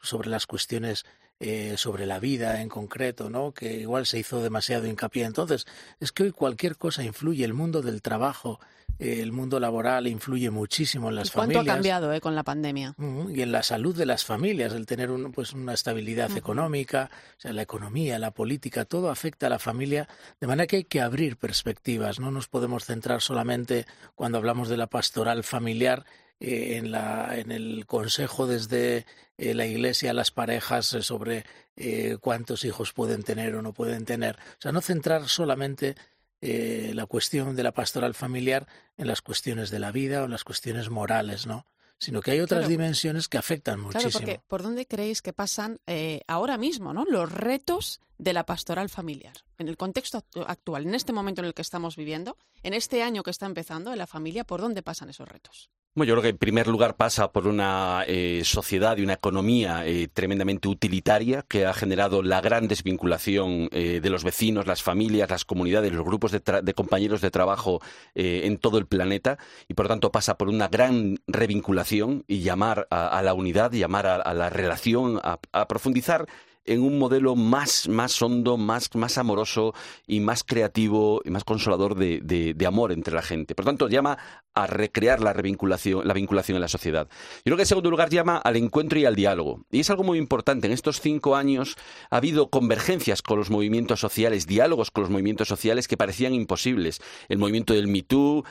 [0.02, 1.06] sobre las cuestiones
[1.40, 3.54] eh, sobre la vida en concreto, ¿no?
[3.54, 5.26] Que igual se hizo demasiado hincapié.
[5.26, 5.66] Entonces,
[6.00, 8.60] es que hoy cualquier cosa influye, el mundo del trabajo,
[9.00, 11.74] eh, el mundo laboral influye muchísimo en las ¿Y cuánto familias.
[11.74, 12.96] ha cambiado eh, con la pandemia?
[13.30, 16.38] Y en la salud de las familias, el tener un, pues una estabilidad uh -huh.
[16.38, 20.08] económica, o sea, la economía, la política, todo afecta a la familia,
[20.40, 24.78] de manera que hay que abrir perspectivas, no nos podemos centrar solamente cuando hablamos de
[24.78, 26.06] la pastoral familiar
[26.40, 29.06] eh, en, la, en el consejo desde
[29.38, 33.74] eh, la iglesia a las parejas eh, sobre eh, cuántos hijos pueden tener o no
[33.74, 34.36] pueden tener.
[34.38, 35.96] O sea, no centrar solamente
[36.42, 38.68] eh, la cuestión de la pastoral familiar
[38.98, 41.66] en las cuestiones de la vida o en las cuestiones morales, ¿no?
[41.98, 42.70] sino que hay otras Claro.
[42.70, 44.20] dimensiones que afectan Claro, muchísimo.
[44.20, 47.06] porque ¿por dónde creéis que pasan eh, ahora mismo ¿no?
[47.06, 49.34] los retos de la pastoral familiar?
[49.58, 53.02] En el contexto actu- actual, en este momento en el que estamos viviendo, en este
[53.02, 55.70] año que está empezando en la familia, ¿por dónde pasan esos retos?
[55.98, 59.86] Bueno, yo creo que en primer lugar pasa por una eh, sociedad y una economía
[59.88, 65.30] eh, tremendamente utilitaria que ha generado la gran desvinculación eh, de los vecinos, las familias,
[65.30, 67.80] las comunidades, los grupos de, de compañeros de trabajo
[68.14, 69.38] eh, en todo el planeta
[69.70, 73.72] y por lo tanto pasa por una gran revinculación y llamar a, a la unidad,
[73.72, 76.28] llamar a, la relación, a, a profundizar
[76.66, 79.74] en un modelo más, más hondo, más, más amoroso
[80.08, 83.54] y más creativo y más consolador de, de, amor entre la gente.
[83.54, 84.18] Por tanto, llama
[84.56, 87.08] a recrear la revinculación, la vinculación en la sociedad.
[87.10, 89.66] Yo creo que en segundo lugar llama al encuentro y al diálogo.
[89.70, 90.68] Y es algo muy importante.
[90.68, 91.76] En estos cinco años
[92.10, 97.02] ha habido convergencias con los movimientos sociales, diálogos con los movimientos sociales que parecían imposibles.
[97.28, 98.06] El movimiento del Me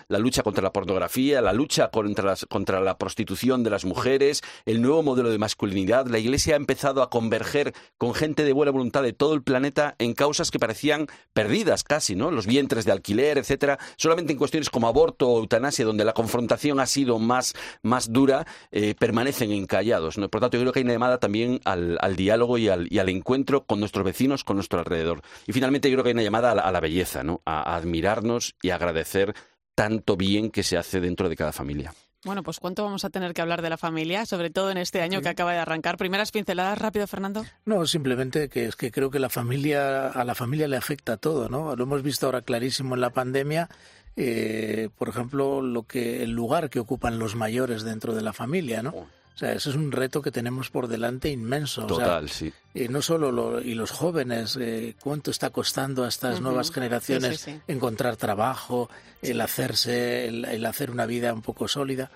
[0.09, 4.83] la lucha contra la pornografía, la lucha contra, contra la prostitución de las mujeres, el
[4.83, 6.07] nuevo modelo de masculinidad.
[6.07, 9.95] La Iglesia ha empezado a converger con gente de buena voluntad de todo el planeta
[9.99, 12.31] en causas que parecían perdidas casi, ¿no?
[12.31, 13.79] Los vientres de alquiler, etcétera.
[13.97, 18.47] Solamente en cuestiones como aborto o eutanasia, donde la confrontación ha sido más, más dura,
[18.73, 20.19] eh, permanecen encallados.
[20.19, 20.29] ¿no?
[20.29, 23.09] Por tanto, yo creo que hay una llamada también al, diálogo y al, y al,
[23.09, 25.23] encuentro con nuestros vecinos, con nuestro alrededor.
[25.47, 27.41] Y finalmente, yo creo que hay una llamada a la, belleza, ¿no?
[27.45, 29.35] a admirarnos y agradecer
[29.75, 31.95] tanto bien que se hace dentro de cada familia.
[32.25, 35.03] Bueno, pues ¿cuánto vamos a tener que hablar de la familia, sobre todo en este
[35.03, 35.99] año que acaba de arrancar?
[35.99, 37.45] Primeras pinceladas rápido, Fernando.
[37.67, 41.51] No, simplemente que es que creo que la familia a la familia le afecta todo,
[41.51, 41.77] ¿no?
[41.77, 43.69] Lo hemos visto ahora clarísimo en la pandemia.
[44.17, 48.83] Eh, por ejemplo, lo que el lugar que ocupan los mayores dentro de la familia,
[48.83, 48.91] ¿no?
[49.35, 51.87] O sea, ese es un reto que tenemos por delante inmenso.
[51.87, 52.53] Total, sí.
[52.73, 58.17] Y no solo y los jóvenes, eh, cuánto está costando a estas nuevas generaciones encontrar
[58.17, 58.89] trabajo,
[59.23, 62.13] el hacerse, el, hacer una vida un poco sólida.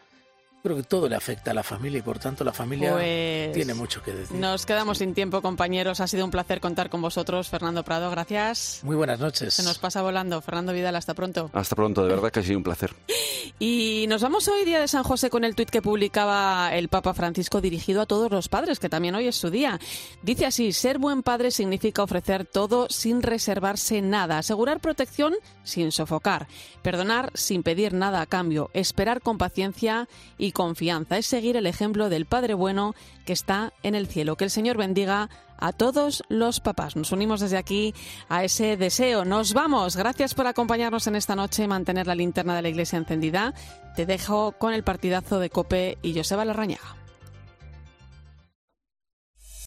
[0.62, 3.74] Creo que todo le afecta a la familia y por tanto la familia pues tiene
[3.74, 4.36] mucho que decir.
[4.36, 6.00] Nos quedamos sin tiempo, compañeros.
[6.00, 7.48] Ha sido un placer contar con vosotros.
[7.48, 8.80] Fernando Prado, gracias.
[8.82, 9.54] Muy buenas noches.
[9.54, 10.40] Se nos pasa volando.
[10.40, 11.48] Fernando Vidal, hasta pronto.
[11.52, 12.92] Hasta pronto, de verdad que ha sido un placer.
[13.60, 17.12] Y nos vamos hoy, día de San José, con el tuit que publicaba el Papa
[17.12, 19.80] Francisco dirigido a todos los padres, que también hoy es su día.
[20.22, 25.34] Dice así, ser buen padre significa ofrecer todo sin reservarse nada, asegurar protección
[25.64, 26.46] sin sofocar,
[26.82, 30.08] perdonar sin pedir nada a cambio, esperar con paciencia
[30.48, 31.18] y confianza.
[31.18, 32.94] Es seguir el ejemplo del Padre bueno
[33.24, 34.36] que está en el cielo.
[34.36, 35.28] Que el Señor bendiga
[35.58, 36.96] a todos los papás.
[36.96, 37.94] Nos unimos desde aquí
[38.28, 39.24] a ese deseo.
[39.24, 39.96] Nos vamos.
[39.96, 43.54] Gracias por acompañarnos en esta noche y mantener la linterna de la iglesia encendida.
[43.94, 46.97] Te dejo con el partidazo de Cope y Joseba Larrañaga.